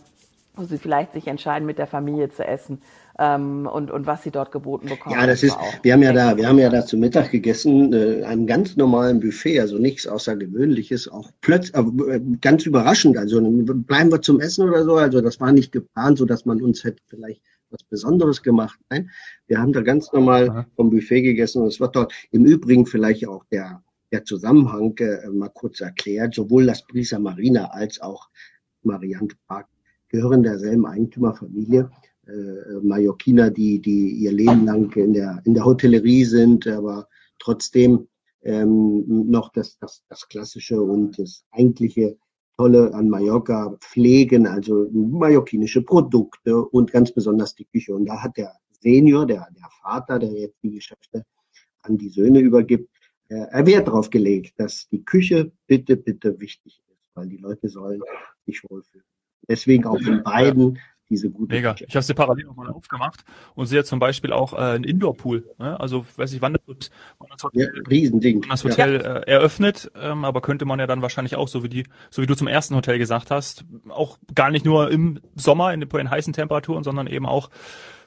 wo 0.56 0.64
sie 0.64 0.78
vielleicht 0.78 1.14
sich 1.14 1.28
entscheiden, 1.28 1.66
mit 1.66 1.78
der 1.78 1.88
Familie 1.88 2.30
zu 2.30 2.46
essen 2.46 2.82
ähm, 3.20 3.70
und, 3.72 3.92
und 3.92 4.08
was 4.08 4.24
sie 4.24 4.32
dort 4.32 4.52
geboten 4.52 4.90
bekommen. 4.90 5.16
Ja, 5.16 5.28
das 5.28 5.44
ist, 5.44 5.56
wir 5.84 5.94
haben 5.94 6.02
ja 6.02 6.14
da, 6.14 6.36
wir 6.36 6.48
haben 6.48 6.58
ja 6.58 6.70
da 6.70 6.86
zu 6.86 6.98
Mittag 6.98 7.32
gegessen, 7.32 7.94
äh, 7.94 8.24
einem 8.24 8.48
ganz 8.48 8.76
normalen 8.76 9.20
Buffet, 9.20 9.60
also 9.60 9.78
nichts 9.78 10.08
Außergewöhnliches, 10.08 11.08
auch 11.08 11.30
plötzlich, 11.42 11.76
äh, 11.76 12.22
ganz 12.42 12.66
überraschend, 12.66 13.18
also 13.18 13.40
bleiben 13.42 14.12
wir 14.12 14.22
zum 14.22 14.40
Essen 14.40 14.68
oder 14.68 14.84
so, 14.84 14.96
also 14.96 15.22
das 15.22 15.40
war 15.40 15.52
nicht 15.52 15.72
geplant, 15.72 16.18
so 16.18 16.26
dass 16.26 16.46
man 16.46 16.62
uns 16.62 16.84
hätte 16.84 17.02
vielleicht 17.08 17.42
was 17.74 17.84
Besonderes 17.84 18.42
gemacht. 18.42 18.80
Nein, 18.90 19.10
wir 19.48 19.60
haben 19.60 19.74
da 19.74 19.82
ganz 19.82 20.12
normal 20.14 20.50
Aha. 20.50 20.66
vom 20.76 20.90
Buffet 20.90 21.24
gegessen 21.24 21.62
und 21.64 21.68
es 21.68 21.80
war 21.80 21.92
dort 21.92 22.14
im 22.32 22.46
Übrigen 22.46 22.86
vielleicht 22.86 23.28
auch 23.28 23.44
der, 23.52 23.84
der 24.12 24.24
Zusammenhang 24.24 24.96
äh, 25.00 25.28
mal 25.30 25.50
kurz 25.50 25.82
erklärt, 25.82 26.36
sowohl 26.36 26.66
das 26.66 26.86
Brisa 26.86 27.20
Marina 27.20 27.66
als 27.72 28.00
auch 28.00 28.30
Mariant 28.84 29.36
Park 29.48 29.68
gehören 30.10 30.44
derselben 30.44 30.86
Eigentümerfamilie 30.86 31.90
äh, 32.28 32.80
Mallorquiner, 32.82 33.50
die, 33.50 33.82
die 33.82 34.12
ihr 34.12 34.32
Leben 34.32 34.66
lang 34.66 34.96
in 34.96 35.14
der, 35.14 35.42
in 35.46 35.56
der 35.56 35.66
Hotellerie 35.66 36.24
sind, 36.24 36.68
aber 36.68 37.08
trotzdem 37.40 38.08
ähm, 38.44 39.04
noch 39.08 39.52
das, 39.52 39.78
das, 39.80 40.04
das 40.10 40.28
Klassische 40.28 40.82
und 40.82 41.18
das 41.18 41.46
eigentliche 41.52 42.18
Tolle 42.58 42.94
an 42.94 43.10
Mallorca 43.10 43.76
pflegen, 43.80 44.46
also 44.46 44.88
mallorquinische 44.92 45.82
Produkte 45.82 46.58
und 46.58 46.92
ganz 46.92 47.12
besonders 47.12 47.56
die 47.56 47.66
Küche. 47.66 47.94
Und 47.96 48.06
da 48.06 48.22
hat 48.22 48.38
der 48.38 48.54
Senior, 48.82 49.26
der, 49.26 49.48
der 49.56 49.70
Vater, 49.82 50.20
der 50.20 50.32
jetzt 50.32 50.62
die 50.62 50.72
Geschäfte 50.72 51.26
an 51.82 51.98
die 51.98 52.10
Söhne 52.10 52.40
übergibt, 52.40 52.90
äh, 53.30 53.66
Wert 53.66 53.88
darauf 53.88 54.10
gelegt, 54.10 54.54
dass 54.60 54.88
die 54.90 55.04
Küche 55.04 55.52
bitte, 55.68 55.98
bitte 55.98 56.40
wichtig 56.40 56.82
ist, 56.88 57.10
weil 57.16 57.28
die 57.28 57.38
Leute 57.38 57.70
sollen 57.70 58.02
sich 58.46 58.62
wohlfühlen. 58.70 59.06
Deswegen 59.48 59.86
auch 59.86 60.00
in 60.02 60.24
beiden 60.24 60.80
diese 61.10 61.30
gute 61.30 61.54
Mega. 61.54 61.74
Küche. 61.74 61.86
Ich 61.88 61.96
habe 61.96 62.04
sie 62.04 62.14
parallel 62.14 62.46
nochmal 62.46 62.70
aufgemacht 62.70 63.24
und 63.56 63.66
sehe 63.66 63.84
zum 63.84 64.00
Beispiel 64.00 64.34
auch 64.34 64.54
äh, 64.54 64.58
einen 64.58 64.84
Indoor-Pool. 64.84 65.56
Ne? 65.60 65.80
Also 65.80 66.06
weiß 66.16 66.34
ich, 66.34 66.42
wann 66.42 66.54
das, 66.54 66.92
wann 67.20 67.30
das 67.30 67.44
Hotel, 67.44 67.72
ja, 67.76 67.82
Riesending. 67.90 68.42
Wann 68.42 68.50
das 68.50 68.64
Hotel 68.64 69.02
ja. 69.02 69.18
äh, 69.18 69.32
eröffnet, 69.32 69.92
ähm, 70.00 70.26
aber 70.26 70.42
könnte 70.42 70.66
man 70.66 70.80
ja 70.80 70.88
dann 70.88 71.02
wahrscheinlich 71.02 71.36
auch, 71.36 71.48
so 71.48 71.64
wie 71.64 71.70
die, 71.70 71.86
so 72.10 72.22
wie 72.22 72.28
du 72.28 72.36
zum 72.36 72.48
ersten 72.48 72.76
Hotel 72.76 72.98
gesagt 72.98 73.32
hast, 73.32 73.66
auch 73.90 74.18
gar 74.34 74.50
nicht 74.50 74.66
nur 74.66 74.92
im 74.92 75.20
Sommer 75.36 75.74
in, 75.74 75.82
in 75.82 76.10
heißen 76.10 76.34
Temperaturen, 76.34 76.84
sondern 76.84 77.08
eben 77.08 77.26
auch 77.26 77.50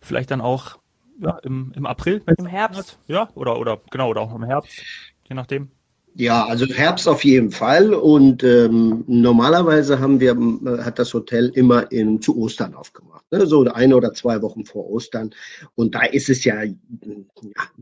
vielleicht 0.00 0.30
dann 0.30 0.40
auch 0.40 0.78
ja, 1.20 1.38
im, 1.42 1.72
im 1.74 1.86
April. 1.86 2.22
Im 2.38 2.46
Herbst. 2.46 2.98
Ja, 3.06 3.28
oder, 3.34 3.58
oder 3.58 3.80
genau, 3.90 4.10
oder 4.10 4.22
auch 4.22 4.34
im 4.34 4.44
Herbst, 4.44 4.82
je 5.28 5.34
nachdem. 5.34 5.70
Ja, 6.18 6.46
also 6.46 6.64
Herbst 6.66 7.06
auf 7.08 7.24
jeden 7.24 7.50
Fall. 7.50 7.92
Und 7.92 8.42
ähm, 8.42 9.04
normalerweise 9.06 10.00
haben 10.00 10.18
wir, 10.18 10.32
äh, 10.32 10.82
hat 10.82 10.98
das 10.98 11.12
Hotel 11.12 11.50
immer 11.54 11.92
in, 11.92 12.22
zu 12.22 12.38
Ostern 12.38 12.74
aufgemacht. 12.74 13.22
Ne? 13.30 13.46
So 13.46 13.64
eine 13.64 13.94
oder 13.94 14.14
zwei 14.14 14.40
Wochen 14.40 14.64
vor 14.64 14.88
Ostern. 14.88 15.34
Und 15.74 15.94
da 15.94 16.04
ist 16.04 16.30
es 16.30 16.42
ja, 16.44 16.62
ja, 16.62 16.72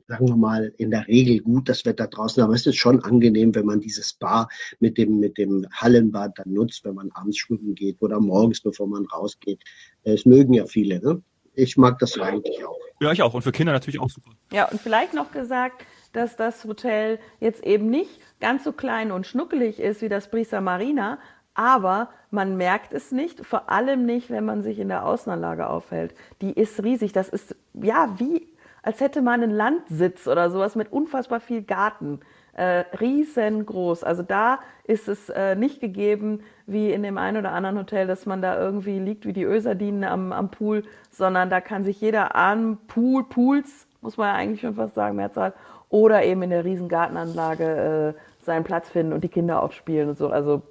sagen 0.09 0.27
wir 0.27 0.37
mal, 0.37 0.73
in 0.79 0.91
der 0.91 1.07
Regel 1.07 1.39
gut, 1.43 1.69
das 1.69 1.85
Wetter 1.85 2.09
draußen. 2.09 2.43
Aber 2.43 2.55
es 2.55 2.67
ist 2.67 2.75
schon 2.75 3.05
angenehm, 3.05 3.55
wenn 3.55 3.67
man 3.67 3.81
dieses 3.81 4.13
Bar 4.15 4.49
mit 4.81 4.99
dem, 4.99 5.21
mit 5.21 5.39
dem 5.39 5.65
Hallenbad 5.71 6.33
dann 6.37 6.53
nutzt, 6.53 6.85
wenn 6.85 6.97
man 6.97 7.13
abends 7.13 7.39
schwimmen 7.39 7.77
geht 7.77 8.03
oder 8.03 8.19
morgens, 8.19 8.61
bevor 8.61 8.89
man 8.89 9.07
rausgeht. 9.07 9.63
Es 10.03 10.27
mögen 10.27 10.55
ja 10.55 10.67
viele. 10.67 11.01
Ne? 11.01 11.23
Ich 11.55 11.77
mag 11.77 11.99
das 11.99 12.19
eigentlich 12.19 12.65
auch. 12.65 12.79
Ja, 13.01 13.13
ich 13.13 13.23
auch. 13.23 13.35
Und 13.35 13.43
für 13.43 13.53
Kinder 13.53 13.73
natürlich 13.73 14.01
auch 14.01 14.11
super. 14.11 14.31
Ja, 14.53 14.69
und 14.69 14.81
vielleicht 14.81 15.15
noch 15.15 15.33
gesagt, 15.33 15.85
dass 16.13 16.37
das 16.37 16.65
Hotel 16.65 17.19
jetzt 17.41 17.65
eben 17.65 17.91
nicht 17.91 18.21
ganz 18.41 18.65
so 18.65 18.73
klein 18.73 19.13
und 19.13 19.27
schnuckelig 19.27 19.81
ist 19.81 20.01
wie 20.01 20.09
das 20.09 20.31
Brisa 20.31 20.61
Marina, 20.61 21.19
aber 21.55 22.09
man 22.31 22.57
merkt 22.57 22.93
es 22.93 23.13
nicht, 23.13 23.45
vor 23.47 23.71
allem 23.71 24.07
nicht, 24.07 24.31
wenn 24.31 24.45
man 24.45 24.63
sich 24.63 24.79
in 24.79 24.89
der 24.89 25.05
Außenanlage 25.07 25.69
aufhält. 25.69 26.15
Die 26.41 26.53
ist 26.53 26.83
riesig. 26.83 27.13
Das 27.13 27.29
ist 27.29 27.55
ja 27.75 28.15
wie, 28.19 28.49
als 28.83 29.01
hätte 29.01 29.23
man 29.23 29.43
einen 29.43 29.53
Landsitz 29.53 30.27
oder 30.27 30.51
sowas 30.51 30.75
mit 30.75 30.93
unfassbar 30.93 31.41
viel 31.41 31.63
Garten. 31.63 32.21
Äh, 32.57 32.85
riesengroß. 33.01 34.05
Also 34.05 34.23
da 34.23 34.61
ist 34.85 35.09
es 35.09 35.29
äh, 35.29 35.57
nicht 35.57 35.81
gegeben, 35.81 36.41
wie 36.67 36.93
in 36.93 37.03
dem 37.03 37.19
einen 37.19 37.39
oder 37.39 37.51
anderen 37.51 37.79
Hotel, 37.79 38.07
dass 38.07 38.27
man 38.27 38.43
da 38.43 38.57
irgendwie 38.61 39.01
liegt 39.01 39.27
wie 39.27 39.33
die 39.33 39.43
Ösardinen 39.43 40.05
am, 40.05 40.33
am 40.33 40.53
Pool, 40.53 40.85
sondern 41.11 41.51
da 41.51 41.61
kann 41.61 41.85
sich 41.85 42.01
jeder 42.01 42.37
am 42.37 42.79
Pool, 42.87 43.25
Pools, 43.25 43.89
muss 44.03 44.17
man 44.17 44.29
ja 44.29 44.35
eigentlich 44.35 44.61
schon 44.61 44.77
fast 44.77 44.95
sagen, 44.95 45.17
Mehrzahl, 45.17 45.53
oder 45.89 46.25
eben 46.25 46.43
in 46.43 46.51
der 46.51 46.65
riesen 46.65 46.89
Gartenanlage 46.89 48.15
äh, 48.15 48.45
seinen 48.45 48.63
Platz 48.63 48.89
finden 48.89 49.13
und 49.13 49.25
die 49.25 49.29
Kinder 49.29 49.61
auch 49.61 49.73
spielen 49.73 50.11
und 50.11 50.19
so. 50.19 50.29
Also 50.29 50.63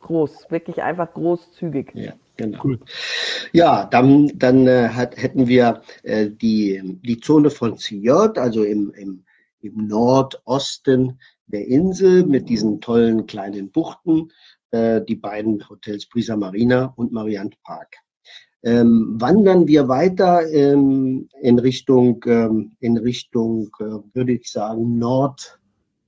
groß, 0.00 0.50
wirklich 0.50 0.82
einfach 0.82 1.12
großzügig. 1.14 1.90
Ja, 1.94 2.14
genau. 2.36 2.58
Cool. 2.64 2.80
Ja, 3.52 3.84
dann, 3.84 4.32
dann 4.34 4.66
äh, 4.66 4.88
hat, 4.88 5.16
hätten 5.16 5.46
wir 5.46 5.82
äh, 6.02 6.30
die, 6.30 6.98
die 7.04 7.20
Zone 7.20 7.50
von 7.50 7.76
Siyot, 7.76 8.38
also 8.38 8.64
im, 8.64 8.92
im, 8.96 9.22
im 9.66 9.86
Nordosten 9.86 11.18
der 11.46 11.66
Insel 11.66 12.24
mit 12.26 12.48
diesen 12.48 12.80
tollen 12.80 13.26
kleinen 13.26 13.70
Buchten, 13.70 14.30
äh, 14.70 15.00
die 15.02 15.16
beiden 15.16 15.68
Hotels 15.68 16.06
Brisa 16.06 16.36
Marina 16.36 16.92
und 16.96 17.12
Mariant 17.12 17.60
Park. 17.62 17.96
Ähm, 18.62 19.14
wandern 19.20 19.68
wir 19.68 19.86
weiter 19.86 20.50
ähm, 20.50 21.28
in 21.40 21.58
Richtung, 21.58 22.24
ähm, 22.26 22.72
in 22.80 22.96
Richtung, 22.96 23.68
äh, 23.78 23.84
würde 24.12 24.32
ich 24.32 24.50
sagen, 24.50 24.98
Nord, 24.98 25.60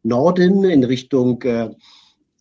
Norden, 0.03 0.65
in 0.65 0.83
Richtung 0.83 1.41
äh, 1.43 1.71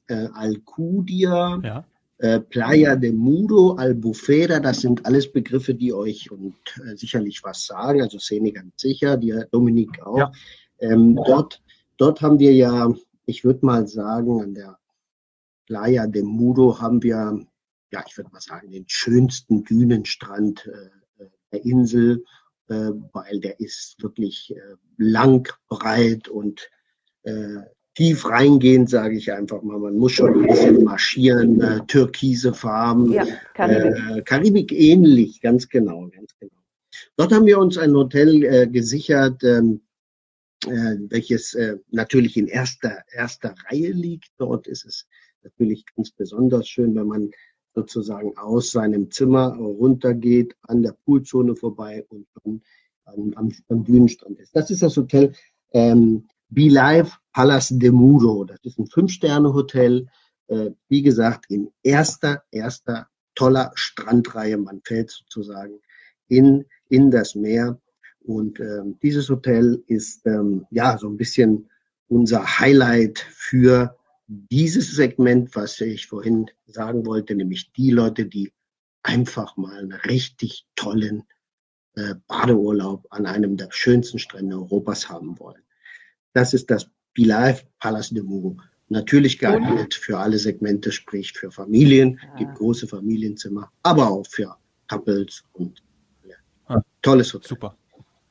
äh, 0.07 0.27
Alcudia, 0.33 1.59
ja. 1.63 1.85
äh, 2.17 2.39
Playa 2.39 2.95
de 2.95 3.11
Mudo, 3.11 3.75
Albufera, 3.75 4.59
das 4.59 4.81
sind 4.81 5.05
alles 5.05 5.31
Begriffe, 5.31 5.75
die 5.75 5.93
euch 5.93 6.31
und 6.31 6.55
äh, 6.83 6.95
sicherlich 6.95 7.43
was 7.43 7.65
sagen, 7.65 8.01
also 8.01 8.17
Szene 8.17 8.51
ganz 8.51 8.73
sicher, 8.77 9.17
die 9.17 9.39
Dominik 9.51 10.01
auch. 10.03 10.17
Ja. 10.17 10.31
Ähm, 10.79 11.19
dort, 11.25 11.61
dort 11.97 12.21
haben 12.21 12.39
wir 12.39 12.53
ja, 12.53 12.93
ich 13.25 13.43
würde 13.43 13.65
mal 13.65 13.87
sagen, 13.87 14.41
an 14.41 14.53
der 14.53 14.77
Playa 15.67 16.07
de 16.07 16.23
Mudo 16.23 16.79
haben 16.79 17.03
wir, 17.03 17.45
ja, 17.91 18.03
ich 18.07 18.17
würde 18.17 18.31
mal 18.31 18.41
sagen, 18.41 18.71
den 18.71 18.85
schönsten 18.87 19.63
Dünenstrand 19.63 20.65
äh, 20.67 21.23
äh, 21.23 21.27
der 21.51 21.65
Insel, 21.65 22.23
äh, 22.69 22.91
weil 23.13 23.39
der 23.39 23.59
ist 23.59 24.01
wirklich 24.01 24.55
äh, 24.55 24.75
lang, 24.97 25.51
breit 25.67 26.29
und 26.29 26.69
äh, 27.23 27.61
tief 27.95 28.29
reingehend, 28.29 28.89
sage 28.89 29.17
ich 29.17 29.31
einfach 29.31 29.61
mal. 29.61 29.79
Man 29.79 29.97
muss 29.97 30.13
schon 30.13 30.41
ein 30.41 30.47
bisschen 30.47 30.83
marschieren, 30.83 31.59
äh, 31.61 31.85
türkise 31.87 32.53
Farben, 32.53 33.11
ja, 33.11 33.25
Karibik. 33.53 34.25
Karibik 34.25 34.71
ähnlich, 34.71 35.41
ganz 35.41 35.67
genau, 35.67 36.07
ganz 36.09 36.31
genau. 36.39 36.53
Dort 37.15 37.33
haben 37.33 37.45
wir 37.45 37.59
uns 37.59 37.77
ein 37.77 37.93
Hotel 37.93 38.69
gesichert, 38.69 39.43
ähm, 39.43 39.81
äh, 39.81 39.86
welches 40.65 41.53
äh, 41.53 41.77
natürlich 41.89 42.35
in 42.37 42.47
erster, 42.47 43.03
erster 43.13 43.55
Reihe 43.69 43.91
liegt. 43.91 44.29
Dort 44.37 44.67
ist 44.67 44.85
es 44.85 45.07
natürlich 45.43 45.85
ganz 45.95 46.11
besonders 46.11 46.67
schön, 46.67 46.95
wenn 46.95 47.07
man 47.07 47.31
sozusagen 47.75 48.35
aus 48.37 48.71
seinem 48.71 49.11
Zimmer 49.11 49.55
runtergeht, 49.55 50.55
an 50.63 50.81
der 50.81 50.93
Poolzone 51.05 51.55
vorbei 51.55 52.05
und 52.09 52.27
dann 52.43 52.61
am, 53.05 53.33
am, 53.35 53.51
am 53.69 53.83
Dünenstrand 53.83 54.39
ist. 54.39 54.55
Das 54.55 54.71
ist 54.71 54.81
das 54.81 54.97
Hotel 54.97 55.33
ähm, 55.73 56.27
Be 56.49 56.69
Live 56.69 57.17
Palace 57.33 57.69
de 57.77 57.91
Muro. 57.91 58.45
Das 58.45 58.59
ist 58.63 58.79
ein 58.79 58.87
Fünf-Sterne-Hotel. 58.87 60.07
Äh, 60.47 60.71
wie 60.87 61.01
gesagt, 61.03 61.45
in 61.49 61.71
erster, 61.83 62.43
erster 62.51 63.07
toller 63.35 63.71
Strandreihe. 63.75 64.57
Man 64.57 64.81
fällt 64.83 65.11
sozusagen 65.11 65.79
in, 66.27 66.65
in 66.89 67.11
das 67.11 67.35
Meer. 67.35 67.79
Und 68.27 68.59
ähm, 68.59 68.99
dieses 69.01 69.29
Hotel 69.29 69.81
ist 69.87 70.27
ähm, 70.27 70.65
ja 70.69 70.97
so 70.97 71.07
ein 71.07 71.15
bisschen 71.15 71.69
unser 72.09 72.59
Highlight 72.59 73.19
für 73.19 73.95
dieses 74.27 74.91
Segment, 74.91 75.55
was 75.55 75.79
ich 75.79 76.07
vorhin 76.07 76.47
sagen 76.65 77.05
wollte, 77.05 77.35
nämlich 77.35 77.71
die 77.71 77.89
Leute, 77.89 78.25
die 78.25 78.51
einfach 79.01 79.55
mal 79.55 79.77
einen 79.77 79.93
richtig 79.93 80.67
tollen 80.75 81.23
äh, 81.95 82.15
Badeurlaub 82.27 83.07
an 83.11 83.25
einem 83.25 83.55
der 83.55 83.69
schönsten 83.71 84.19
Strände 84.19 84.57
Europas 84.57 85.07
haben 85.07 85.39
wollen. 85.39 85.63
Das 86.33 86.53
ist 86.53 86.69
das 86.69 86.89
Bilal 87.13 87.57
Palace 87.79 88.09
de 88.09 88.23
Mou. 88.23 88.57
Natürlich 88.89 89.39
geeignet 89.39 89.93
für 89.93 90.19
alle 90.19 90.37
Segmente, 90.37 90.91
sprich 90.91 91.31
für 91.31 91.49
Familien, 91.49 92.19
ja. 92.21 92.35
gibt 92.35 92.55
große 92.55 92.87
Familienzimmer, 92.87 93.71
aber 93.83 94.09
auch 94.09 94.27
für 94.27 94.57
Couples 94.89 95.45
und 95.53 95.81
ja, 96.25 96.81
tolles 97.01 97.33
Hotel. 97.33 97.47
Super. 97.47 97.77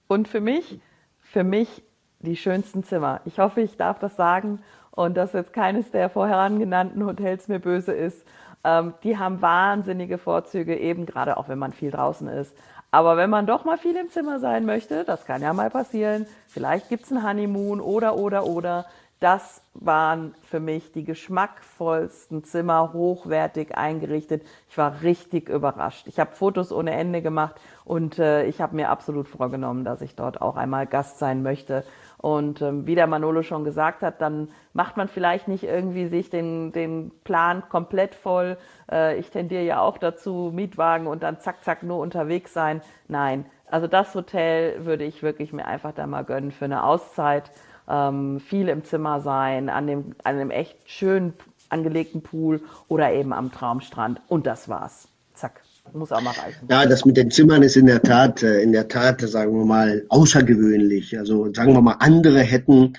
Und 0.09 0.29
für 0.29 0.41
mich, 0.41 0.81
für 1.21 1.45
mich 1.45 1.83
die 2.21 2.37
schönsten 2.37 2.85
Zimmer. 2.85 3.21
Ich 3.25 3.39
hoffe, 3.39 3.61
ich 3.61 3.77
darf 3.77 3.99
das 3.99 4.17
sagen 4.17 4.61
und 4.91 5.17
dass 5.17 5.33
jetzt 5.33 5.53
keines 5.53 5.91
der 5.91 6.09
vorheran 6.09 6.59
genannten 6.59 7.05
Hotels 7.05 7.49
mir 7.49 7.59
böse 7.59 7.93
ist. 7.93 8.27
Ähm, 8.65 8.95
die 9.03 9.19
haben 9.19 9.43
wahnsinnige 9.43 10.19
Vorzüge, 10.19 10.77
eben 10.77 11.07
gerade 11.07 11.37
auch 11.37 11.49
wenn 11.49 11.59
man 11.59 11.73
viel 11.73 11.91
draußen 11.91 12.29
ist. 12.29 12.57
Aber 12.91 13.17
wenn 13.17 13.29
man 13.31 13.47
doch 13.47 13.65
mal 13.65 13.79
viel 13.79 13.97
im 13.97 14.11
Zimmer 14.11 14.41
sein 14.41 14.65
möchte, 14.65 15.05
das 15.05 15.27
kann 15.27 15.43
ja 15.43 15.53
mal 15.53 15.71
passieren, 15.71 16.27
vielleicht 16.47 16.89
gibt 16.89 17.05
es 17.05 17.13
ein 17.13 17.23
Honeymoon 17.23 17.81
oder, 17.81 18.17
oder, 18.17 18.47
oder. 18.47 18.87
Das 19.19 19.63
waren 19.73 20.35
für 20.43 20.61
mich 20.61 20.93
die 20.93 21.05
geschmackvollsten 21.05 22.45
Zimmer, 22.45 22.93
hochwertig 22.93 23.75
eingerichtet. 23.75 24.43
Ich 24.69 24.77
war 24.77 25.01
richtig 25.01 25.49
überrascht. 25.49 26.07
Ich 26.07 26.21
habe 26.21 26.33
Fotos 26.33 26.71
ohne 26.71 26.93
Ende 26.93 27.23
gemacht 27.23 27.59
und 27.87 28.19
äh, 28.19 28.45
ich 28.45 28.61
habe 28.61 28.77
mir 28.77 28.91
absolut 28.91 29.27
vorgenommen, 29.27 29.85
dass 29.85 30.03
ich 30.03 30.17
dort 30.17 30.43
auch 30.43 30.57
einmal 30.57 30.87
Gast 30.87 31.19
sein 31.19 31.43
möchte. 31.43 31.83
Und 32.19 32.61
ähm, 32.61 32.87
wie 32.87 32.95
der 32.95 33.07
Manolo 33.07 33.43
schon 33.43 33.65
gesagt 33.65 34.03
hat, 34.03 34.21
dann 34.21 34.49
macht 34.75 34.99
man 34.99 35.09
vielleicht 35.09 35.49
nicht 35.49 35.65
irgendwie 35.65 36.09
sich 36.09 36.29
den, 36.29 36.73
den 36.73 37.11
Plan 37.25 37.63
komplett 37.71 38.15
voll. 38.15 38.59
Äh, 38.91 39.17
ich 39.17 39.31
tendiere 39.31 39.63
ja 39.63 39.81
auch 39.81 39.97
dazu, 39.97 40.51
Mietwagen 40.55 41.07
und 41.07 41.23
dann 41.23 41.41
zack, 41.41 41.65
zack 41.65 41.83
nur 41.83 42.01
unterwegs 42.01 42.53
sein. 42.53 42.83
Nein, 43.09 43.47
also 43.71 43.87
das 43.87 44.15
Hotel 44.15 44.85
würde 44.85 45.05
ich 45.05 45.23
wirklich 45.23 45.53
mir 45.53 45.67
einfach 45.67 45.93
da 45.93 46.07
mal 46.07 46.25
gönnen 46.25 46.53
für 46.53 46.67
eine 46.67 46.85
Auszeit. 46.85 47.51
Ähm, 47.89 48.41
viel 48.41 48.69
im 48.69 48.85
Zimmer 48.85 49.21
sein, 49.21 49.69
an 49.69 49.87
dem, 49.87 50.15
an 50.25 50.37
einem 50.37 50.51
echt 50.51 50.77
schön 50.87 51.35
angelegten 51.69 52.23
Pool 52.23 52.61
oder 52.89 53.13
eben 53.13 53.33
am 53.33 53.53
Traumstrand. 53.53 54.21
Und 54.29 54.47
das 54.47 54.69
war's. 54.69 55.09
Zack. 55.35 55.61
Muss 55.93 56.11
auch 56.11 56.21
mal 56.21 56.31
reichen. 56.31 56.67
Ja, 56.69 56.85
das 56.85 57.05
mit 57.05 57.17
den 57.17 57.31
Zimmern 57.31 57.63
ist 57.63 57.77
in 57.77 57.87
der 57.87 58.03
Tat, 58.03 58.43
äh, 58.43 58.61
in 58.61 58.73
der 58.73 58.89
Tat, 58.89 59.21
sagen 59.21 59.57
wir 59.57 59.65
mal, 59.65 60.05
außergewöhnlich. 60.09 61.17
Also 61.17 61.53
sagen 61.53 61.75
wir 61.75 61.81
mal, 61.81 61.97
andere 62.01 62.41
hätten 62.41 62.95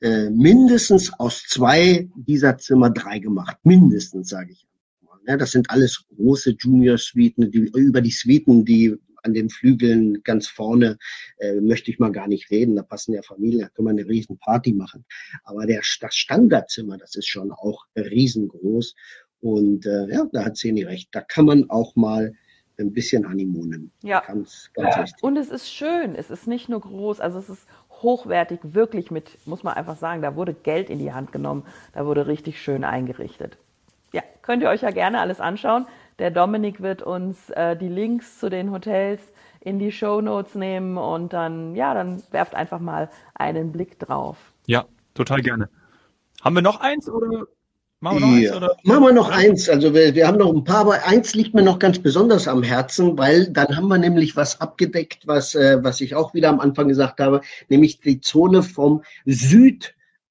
äh, 0.00 0.28
mindestens 0.30 1.12
aus 1.18 1.44
zwei 1.48 2.08
dieser 2.16 2.58
Zimmer 2.58 2.90
drei 2.90 3.20
gemacht. 3.20 3.58
Mindestens, 3.62 4.28
sage 4.28 4.52
ich. 4.52 4.66
Ja, 5.26 5.36
das 5.36 5.52
sind 5.52 5.70
alles 5.70 6.04
große 6.16 6.56
Junior-Suiten, 6.58 7.52
die, 7.52 7.70
über 7.76 8.00
die 8.00 8.10
Suiten, 8.10 8.64
die 8.64 8.96
an 9.22 9.34
den 9.34 9.50
Flügeln 9.50 10.22
ganz 10.22 10.48
vorne 10.48 10.98
äh, 11.38 11.60
möchte 11.60 11.90
ich 11.90 11.98
mal 11.98 12.12
gar 12.12 12.28
nicht 12.28 12.50
reden. 12.50 12.76
Da 12.76 12.82
passen 12.82 13.14
ja 13.14 13.22
Familien, 13.22 13.62
da 13.62 13.68
können 13.68 13.86
wir 13.86 13.90
eine 13.90 14.08
riesen 14.08 14.38
Party 14.38 14.72
machen. 14.72 15.04
Aber 15.44 15.66
der, 15.66 15.82
das 16.00 16.14
Standardzimmer, 16.14 16.98
das 16.98 17.14
ist 17.14 17.28
schon 17.28 17.52
auch 17.52 17.86
riesengroß. 17.96 18.94
Und 19.40 19.86
äh, 19.86 20.08
ja, 20.08 20.26
da 20.32 20.44
hat 20.44 20.56
Seni 20.56 20.84
recht. 20.84 21.08
Da 21.12 21.20
kann 21.20 21.46
man 21.46 21.68
auch 21.70 21.96
mal 21.96 22.34
ein 22.78 22.92
bisschen 22.92 23.28
Honeymoon. 23.28 23.90
Ja. 24.02 24.20
Ganz, 24.20 24.70
ganz 24.74 25.10
ja. 25.10 25.16
Und 25.20 25.36
es 25.36 25.50
ist 25.50 25.72
schön. 25.72 26.14
Es 26.14 26.30
ist 26.30 26.46
nicht 26.46 26.68
nur 26.68 26.80
groß, 26.80 27.20
also 27.20 27.38
es 27.38 27.48
ist 27.48 27.66
hochwertig, 28.02 28.60
wirklich 28.62 29.10
mit, 29.10 29.38
muss 29.46 29.62
man 29.62 29.74
einfach 29.74 29.96
sagen, 29.96 30.22
da 30.22 30.34
wurde 30.34 30.54
Geld 30.54 30.90
in 30.90 30.98
die 30.98 31.12
Hand 31.12 31.32
genommen. 31.32 31.64
Da 31.92 32.06
wurde 32.06 32.26
richtig 32.26 32.60
schön 32.60 32.84
eingerichtet. 32.84 33.56
Ja, 34.12 34.22
könnt 34.42 34.62
ihr 34.62 34.68
euch 34.68 34.82
ja 34.82 34.90
gerne 34.90 35.20
alles 35.20 35.40
anschauen. 35.40 35.86
Der 36.22 36.30
Dominik 36.30 36.80
wird 36.80 37.02
uns 37.02 37.50
äh, 37.50 37.76
die 37.76 37.88
Links 37.88 38.38
zu 38.38 38.48
den 38.48 38.70
Hotels 38.70 39.20
in 39.58 39.80
die 39.80 39.90
Show 39.90 40.20
Notes 40.20 40.54
nehmen 40.54 40.96
und 40.96 41.32
dann, 41.32 41.74
ja, 41.74 41.94
dann 41.94 42.22
werft 42.30 42.54
einfach 42.54 42.78
mal 42.78 43.10
einen 43.34 43.72
Blick 43.72 43.98
drauf. 43.98 44.36
Ja, 44.66 44.84
total 45.14 45.42
gerne. 45.42 45.68
Haben 46.40 46.54
wir 46.54 46.62
noch 46.62 46.80
eins 46.80 47.08
oder? 47.08 47.48
Machen 47.98 48.20
wir 48.20 48.26
noch 48.28 48.36
ja. 48.36 48.36
eins, 48.36 48.56
oder? 48.56 48.76
Machen 48.84 49.02
wir 49.02 49.12
noch 49.12 49.30
ja. 49.30 49.36
eins. 49.36 49.68
Also 49.68 49.94
wir, 49.94 50.14
wir 50.14 50.28
haben 50.28 50.38
noch 50.38 50.54
ein 50.54 50.62
paar, 50.62 50.82
aber 50.82 51.04
eins 51.04 51.34
liegt 51.34 51.54
mir 51.54 51.62
noch 51.64 51.80
ganz 51.80 51.98
besonders 51.98 52.46
am 52.46 52.62
Herzen, 52.62 53.18
weil 53.18 53.48
dann 53.48 53.76
haben 53.76 53.88
wir 53.88 53.98
nämlich 53.98 54.36
was 54.36 54.60
abgedeckt, 54.60 55.26
was, 55.26 55.56
äh, 55.56 55.82
was 55.82 56.00
ich 56.00 56.14
auch 56.14 56.34
wieder 56.34 56.50
am 56.50 56.60
Anfang 56.60 56.86
gesagt 56.86 57.18
habe, 57.18 57.40
nämlich 57.68 58.00
die 58.00 58.20
Zone 58.20 58.62
vom 58.62 59.02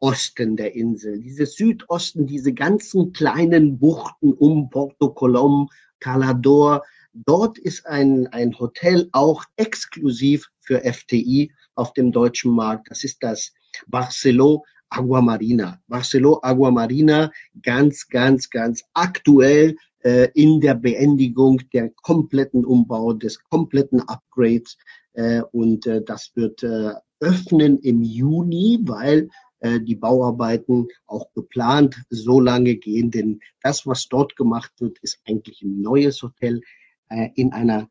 Südosten 0.01 0.57
der 0.57 0.73
Insel. 0.75 1.19
Diese 1.19 1.45
Südosten, 1.45 2.25
diese 2.25 2.53
ganzen 2.53 3.13
kleinen 3.13 3.77
Buchten 3.77 4.33
um 4.33 4.69
Porto 4.69 5.09
Colom, 5.13 5.69
Calador. 5.99 6.83
Dort 7.13 7.59
ist 7.59 7.85
ein, 7.85 8.27
ein 8.27 8.57
Hotel 8.57 9.09
auch 9.11 9.43
exklusiv 9.57 10.49
für 10.59 10.81
FTI 10.81 11.51
auf 11.75 11.93
dem 11.93 12.11
deutschen 12.11 12.51
Markt. 12.51 12.89
Das 12.89 13.03
ist 13.03 13.21
das 13.21 13.53
Barcelo 13.87 14.63
Agua 14.89 15.21
Marina. 15.21 15.79
Barceló 15.87 16.39
Agua 16.41 16.71
Marina, 16.71 17.31
ganz, 17.61 18.07
ganz, 18.07 18.49
ganz 18.49 18.83
aktuell 18.93 19.75
äh, 19.99 20.29
in 20.33 20.59
der 20.61 20.73
Beendigung 20.73 21.61
der 21.73 21.91
kompletten 22.01 22.65
Umbau, 22.65 23.13
des 23.13 23.41
kompletten 23.43 24.01
Upgrades. 24.01 24.77
Äh, 25.13 25.41
und 25.51 25.85
äh, 25.85 26.01
das 26.03 26.31
wird 26.33 26.63
äh, 26.63 26.93
öffnen 27.19 27.77
im 27.79 28.01
Juni, 28.01 28.79
weil 28.81 29.29
die 29.63 29.95
Bauarbeiten 29.95 30.88
auch 31.06 31.32
geplant 31.34 32.02
so 32.10 32.39
lange 32.39 32.76
gehen. 32.76 33.12
Denn 33.12 33.41
das, 33.62 33.86
was 33.86 34.08
dort 34.10 34.36
gemacht 34.36 34.71
wird, 34.80 34.97
ist 35.00 35.19
eigentlich 35.28 35.62
ein 35.62 35.82
neues 35.82 36.24
Hotel 36.24 36.62
äh, 37.10 37.30
in 37.36 37.54
einer 37.54 37.89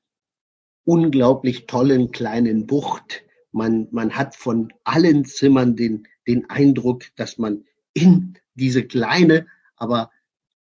unglaublich 0.84 1.66
tollen 1.66 2.10
kleinen 2.10 2.66
Bucht. 2.66 3.22
Man, 3.52 3.86
man 3.92 4.16
hat 4.16 4.34
von 4.34 4.72
allen 4.84 5.24
Zimmern 5.24 5.76
den 5.76 6.08
den 6.30 6.48
Eindruck, 6.48 7.04
dass 7.16 7.38
man 7.38 7.64
in 7.92 8.38
diese 8.54 8.84
kleine, 8.84 9.46
aber 9.76 10.10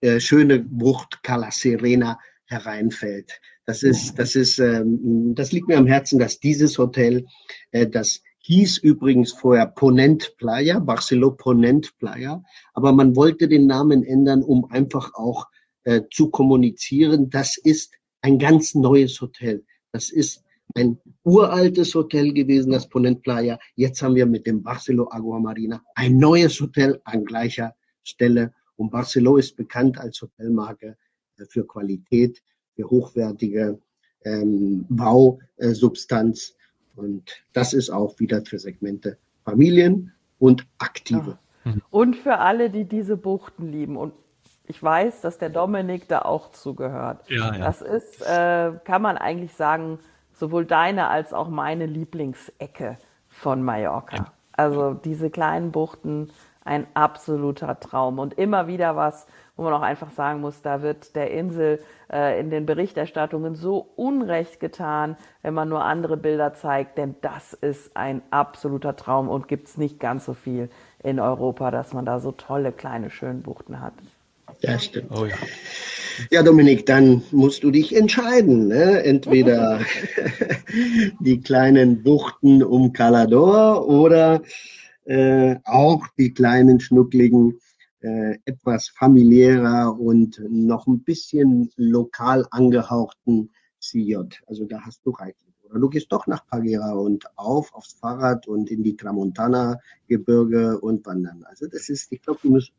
äh, 0.00 0.20
schöne 0.20 0.60
Bucht 0.60 1.22
Cala 1.22 1.50
Serena 1.50 2.18
hereinfällt. 2.46 3.40
Das 3.66 3.82
ist, 3.82 4.18
das 4.18 4.34
ist, 4.34 4.58
ähm, 4.58 5.34
das 5.34 5.52
liegt 5.52 5.68
mir 5.68 5.76
am 5.76 5.86
Herzen, 5.86 6.18
dass 6.18 6.38
dieses 6.38 6.78
Hotel, 6.78 7.26
äh, 7.72 7.86
das 7.86 8.22
hieß 8.40 8.78
übrigens 8.78 9.32
vorher 9.32 9.66
Ponent 9.66 10.36
Playa, 10.38 10.78
Barceló 10.78 11.30
Ponent 11.30 11.96
Playa, 11.98 12.42
aber 12.74 12.92
man 12.92 13.16
wollte 13.16 13.48
den 13.48 13.66
Namen 13.66 14.04
ändern, 14.04 14.42
um 14.42 14.70
einfach 14.70 15.14
auch 15.14 15.46
äh, 15.84 16.02
zu 16.10 16.30
kommunizieren. 16.30 17.30
Das 17.30 17.56
ist 17.56 17.92
ein 18.22 18.38
ganz 18.38 18.74
neues 18.74 19.20
Hotel. 19.20 19.64
Das 19.92 20.10
ist 20.10 20.44
ein 20.74 20.98
uraltes 21.24 21.94
Hotel 21.94 22.32
gewesen, 22.32 22.72
das 22.72 22.88
Ponent 22.88 23.22
Playa. 23.22 23.58
Jetzt 23.74 24.02
haben 24.02 24.14
wir 24.14 24.26
mit 24.26 24.46
dem 24.46 24.62
Barceló 24.62 25.08
Agua 25.10 25.38
Marina 25.38 25.82
ein 25.94 26.18
neues 26.18 26.60
Hotel 26.60 27.00
an 27.04 27.24
gleicher 27.24 27.74
Stelle. 28.02 28.52
Und 28.76 28.92
Barceló 28.92 29.38
ist 29.38 29.56
bekannt 29.56 29.98
als 29.98 30.20
Hotelmarke 30.20 30.96
äh, 31.38 31.44
für 31.46 31.66
Qualität, 31.66 32.42
für 32.74 32.88
hochwertige 32.88 33.80
ähm, 34.24 34.86
Bausubstanz. 34.88 36.54
Und 36.98 37.42
das 37.52 37.72
ist 37.72 37.90
auch 37.90 38.18
wieder 38.18 38.44
für 38.44 38.58
Segmente 38.58 39.16
Familien 39.44 40.12
und 40.38 40.66
Aktive. 40.78 41.38
Ja. 41.64 41.74
Und 41.90 42.16
für 42.16 42.38
alle, 42.38 42.70
die 42.70 42.84
diese 42.84 43.16
Buchten 43.16 43.70
lieben. 43.70 43.96
Und 43.96 44.12
ich 44.66 44.82
weiß, 44.82 45.22
dass 45.22 45.38
der 45.38 45.50
Dominik 45.50 46.08
da 46.08 46.22
auch 46.22 46.50
zugehört. 46.50 47.24
Ja, 47.28 47.54
ja. 47.54 47.58
Das 47.58 47.80
ist, 47.80 48.20
äh, 48.22 48.72
kann 48.84 49.02
man 49.02 49.16
eigentlich 49.16 49.54
sagen, 49.54 49.98
sowohl 50.34 50.66
deine 50.66 51.08
als 51.08 51.32
auch 51.32 51.48
meine 51.48 51.86
Lieblingsecke 51.86 52.98
von 53.28 53.62
Mallorca. 53.62 54.16
Ja. 54.16 54.32
Also 54.52 54.94
diese 54.94 55.30
kleinen 55.30 55.70
Buchten, 55.72 56.30
ein 56.68 56.86
absoluter 56.92 57.80
Traum 57.80 58.18
und 58.18 58.34
immer 58.34 58.66
wieder 58.66 58.94
was, 58.94 59.26
wo 59.56 59.62
man 59.62 59.72
auch 59.72 59.80
einfach 59.80 60.10
sagen 60.12 60.40
muss, 60.40 60.60
da 60.60 60.82
wird 60.82 61.16
der 61.16 61.30
Insel 61.30 61.80
äh, 62.12 62.38
in 62.38 62.50
den 62.50 62.66
Berichterstattungen 62.66 63.54
so 63.54 63.88
Unrecht 63.96 64.60
getan, 64.60 65.16
wenn 65.42 65.54
man 65.54 65.70
nur 65.70 65.82
andere 65.82 66.18
Bilder 66.18 66.52
zeigt, 66.52 66.98
denn 66.98 67.16
das 67.22 67.54
ist 67.54 67.96
ein 67.96 68.20
absoluter 68.30 68.96
Traum 68.96 69.30
und 69.30 69.48
gibt 69.48 69.68
es 69.68 69.78
nicht 69.78 69.98
ganz 69.98 70.26
so 70.26 70.34
viel 70.34 70.68
in 71.02 71.18
Europa, 71.18 71.70
dass 71.70 71.94
man 71.94 72.04
da 72.04 72.20
so 72.20 72.32
tolle 72.32 72.70
kleine 72.70 73.08
Schönbuchten 73.08 73.80
hat. 73.80 73.94
Das 74.60 74.84
stimmt. 74.84 75.10
Oh 75.10 75.24
ja. 75.24 75.36
Ja, 76.30 76.42
Dominik, 76.42 76.84
dann 76.84 77.22
musst 77.30 77.62
du 77.62 77.70
dich 77.70 77.96
entscheiden. 77.96 78.68
Ne? 78.68 79.04
Entweder 79.04 79.80
die 81.20 81.40
kleinen 81.40 82.02
Buchten 82.02 82.62
um 82.62 82.92
Calador 82.92 83.88
oder 83.88 84.42
äh, 85.08 85.56
auch 85.64 86.06
die 86.18 86.32
kleinen 86.32 86.80
schnuckligen 86.80 87.58
äh, 88.00 88.38
etwas 88.44 88.88
familiärer 88.88 89.98
und 89.98 90.40
noch 90.48 90.86
ein 90.86 91.02
bisschen 91.02 91.70
lokal 91.76 92.46
angehauchten 92.50 93.50
CJ. 93.80 94.16
Also 94.46 94.66
da 94.66 94.80
hast 94.84 95.04
du 95.04 95.10
reichlich. 95.10 95.54
Oder 95.64 95.80
du 95.80 95.88
gehst 95.88 96.12
doch 96.12 96.26
nach 96.26 96.46
Pagera 96.46 96.92
und 96.92 97.24
auf 97.36 97.74
aufs 97.74 97.94
Fahrrad 97.94 98.46
und 98.46 98.70
in 98.70 98.82
die 98.82 98.96
Tramontana-Gebirge 98.96 100.78
und 100.78 101.04
wandern. 101.06 101.44
Also 101.44 101.66
das 101.66 101.88
ist, 101.88 102.12
ich 102.12 102.22
glaube, 102.22 102.40
du 102.42 102.50
musst 102.50 102.72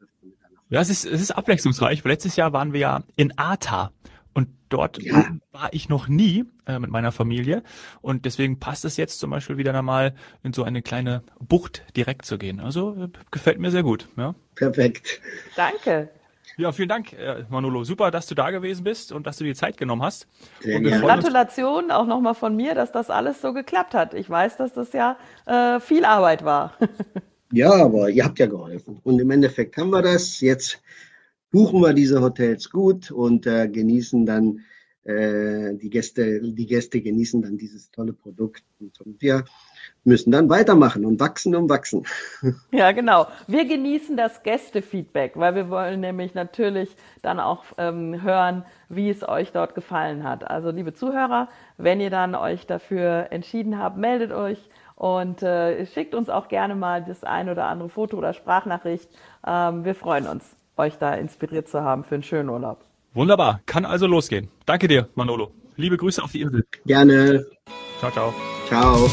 ja, 0.71 0.81
es 0.81 0.89
ist, 0.91 1.05
es 1.05 1.19
ist 1.19 1.31
abwechslungsreich. 1.31 2.03
Letztes 2.03 2.35
Jahr 2.35 2.53
waren 2.53 2.73
wir 2.73 2.79
ja 2.79 3.03
in 3.15 3.33
Ata 3.37 3.91
und 4.39 4.47
dort 4.69 5.04
ja. 5.04 5.25
war 5.52 5.67
ich 5.73 5.89
noch 5.89 6.08
nie 6.08 6.45
äh, 6.65 6.80
mit 6.80 6.89
meiner 6.89 7.12
Familie 7.12 7.62
und 7.99 8.23
deswegen 8.23 8.58
passt 8.58 8.86
es 8.86 8.95
jetzt 8.95 9.19
zum 9.19 9.32
Beispiel 9.32 9.58
wieder 9.58 9.78
einmal 9.78 10.15
in 10.43 10.54
so 10.54 10.63
eine 10.63 10.82
kleine 10.82 11.23
Bucht 11.41 11.84
direkt 11.97 12.23
zu 12.25 12.38
gehen. 12.38 12.62
Also 12.62 12.95
äh, 12.95 13.10
gefällt 13.32 13.60
mir 13.60 13.69
sehr 13.69 13.84
gut. 13.84 14.08
Ja. 14.15 14.36
Perfekt. 14.56 15.19
Danke. 15.58 16.08
Ja, 16.56 16.71
vielen 16.71 16.88
Dank, 16.88 17.12
äh, 17.12 17.43
Manolo. 17.49 17.84
Super, 17.84 18.12
dass 18.12 18.28
du 18.28 18.36
da 18.36 18.49
gewesen 18.49 18.86
bist 18.86 19.12
und 19.12 19.28
dass 19.28 19.36
du 19.36 19.43
dir 19.43 19.56
Zeit 19.56 19.75
genommen 19.75 20.04
hast. 20.04 20.25
Gratulation 20.62 21.91
auch 21.91 22.08
nochmal 22.08 22.34
von 22.34 22.56
mir, 22.56 22.75
dass 22.75 22.93
das 22.93 23.10
alles 23.10 23.41
so 23.41 23.52
geklappt 23.52 23.93
hat. 23.93 24.13
Ich 24.13 24.30
weiß, 24.30 24.56
dass 24.56 24.71
das 24.71 24.93
ja 24.93 25.17
äh, 25.47 25.82
viel 25.82 26.06
Arbeit 26.06 26.45
war. 26.45 26.78
ja, 27.52 27.73
aber 27.73 28.10
ihr 28.10 28.23
habt 28.23 28.39
ja 28.39 28.45
geholfen. 28.45 29.02
Und 29.04 29.19
im 29.19 29.32
Endeffekt 29.32 29.75
haben 29.75 29.89
wir 29.89 30.02
das. 30.02 30.39
Jetzt 30.39 30.82
buchen 31.51 31.81
wir 31.81 31.93
diese 31.93 32.21
Hotels 32.21 32.69
gut 32.69 33.12
und 33.12 33.47
äh, 33.47 33.67
genießen 33.67 34.25
dann 34.25 34.62
äh, 35.09 35.75
die 35.75 35.89
Gäste, 35.89 36.41
die 36.41 36.65
Gäste 36.65 37.01
genießen 37.01 37.41
dann 37.41 37.57
dieses 37.57 37.89
tolle 37.89 38.13
Produkt 38.13 38.63
und, 38.79 39.21
wir 39.21 39.43
müssen 40.03 40.31
dann 40.31 40.49
weitermachen 40.49 41.05
und 41.05 41.19
wachsen 41.19 41.55
und 41.55 41.69
wachsen. 41.69 42.05
Ja, 42.71 42.91
genau. 42.91 43.27
Wir 43.47 43.65
genießen 43.65 44.15
das 44.15 44.43
Gästefeedback, 44.43 45.35
weil 45.35 45.55
wir 45.55 45.69
wollen 45.69 46.01
nämlich 46.01 46.35
natürlich 46.35 46.95
dann 47.21 47.39
auch 47.39 47.65
ähm, 47.77 48.21
hören, 48.21 48.65
wie 48.88 49.09
es 49.09 49.27
euch 49.27 49.51
dort 49.51 49.73
gefallen 49.73 50.23
hat. 50.23 50.49
Also 50.49 50.69
liebe 50.69 50.93
Zuhörer, 50.93 51.49
wenn 51.77 51.99
ihr 52.01 52.12
dann 52.12 52.35
euch 52.35 52.67
dafür 52.67 53.27
entschieden 53.31 53.79
habt, 53.79 53.97
meldet 53.97 54.31
euch 54.31 54.69
und 54.95 55.41
äh, 55.41 55.85
schickt 55.88 56.13
uns 56.13 56.29
auch 56.29 56.49
gerne 56.49 56.75
mal 56.75 57.03
das 57.03 57.23
ein 57.23 57.49
oder 57.49 57.65
andere 57.65 57.89
Foto 57.89 58.17
oder 58.17 58.33
Sprachnachricht. 58.33 59.09
Ähm, 59.47 59.85
wir 59.85 59.95
freuen 59.95 60.27
uns 60.27 60.58
euch 60.79 60.97
da 60.97 61.13
inspiriert 61.13 61.67
zu 61.67 61.83
haben 61.83 62.03
für 62.03 62.15
einen 62.15 62.23
schönen 62.23 62.49
Urlaub. 62.49 62.83
Wunderbar, 63.13 63.61
kann 63.65 63.85
also 63.85 64.07
losgehen. 64.07 64.49
Danke 64.65 64.87
dir, 64.87 65.09
Manolo. 65.15 65.51
Liebe 65.75 65.97
Grüße 65.97 66.23
auf 66.23 66.31
die 66.31 66.41
Insel. 66.41 66.65
Gerne. 66.85 67.45
Ciao, 67.99 68.11
ciao. 68.11 68.33
Ciao. 68.67 69.09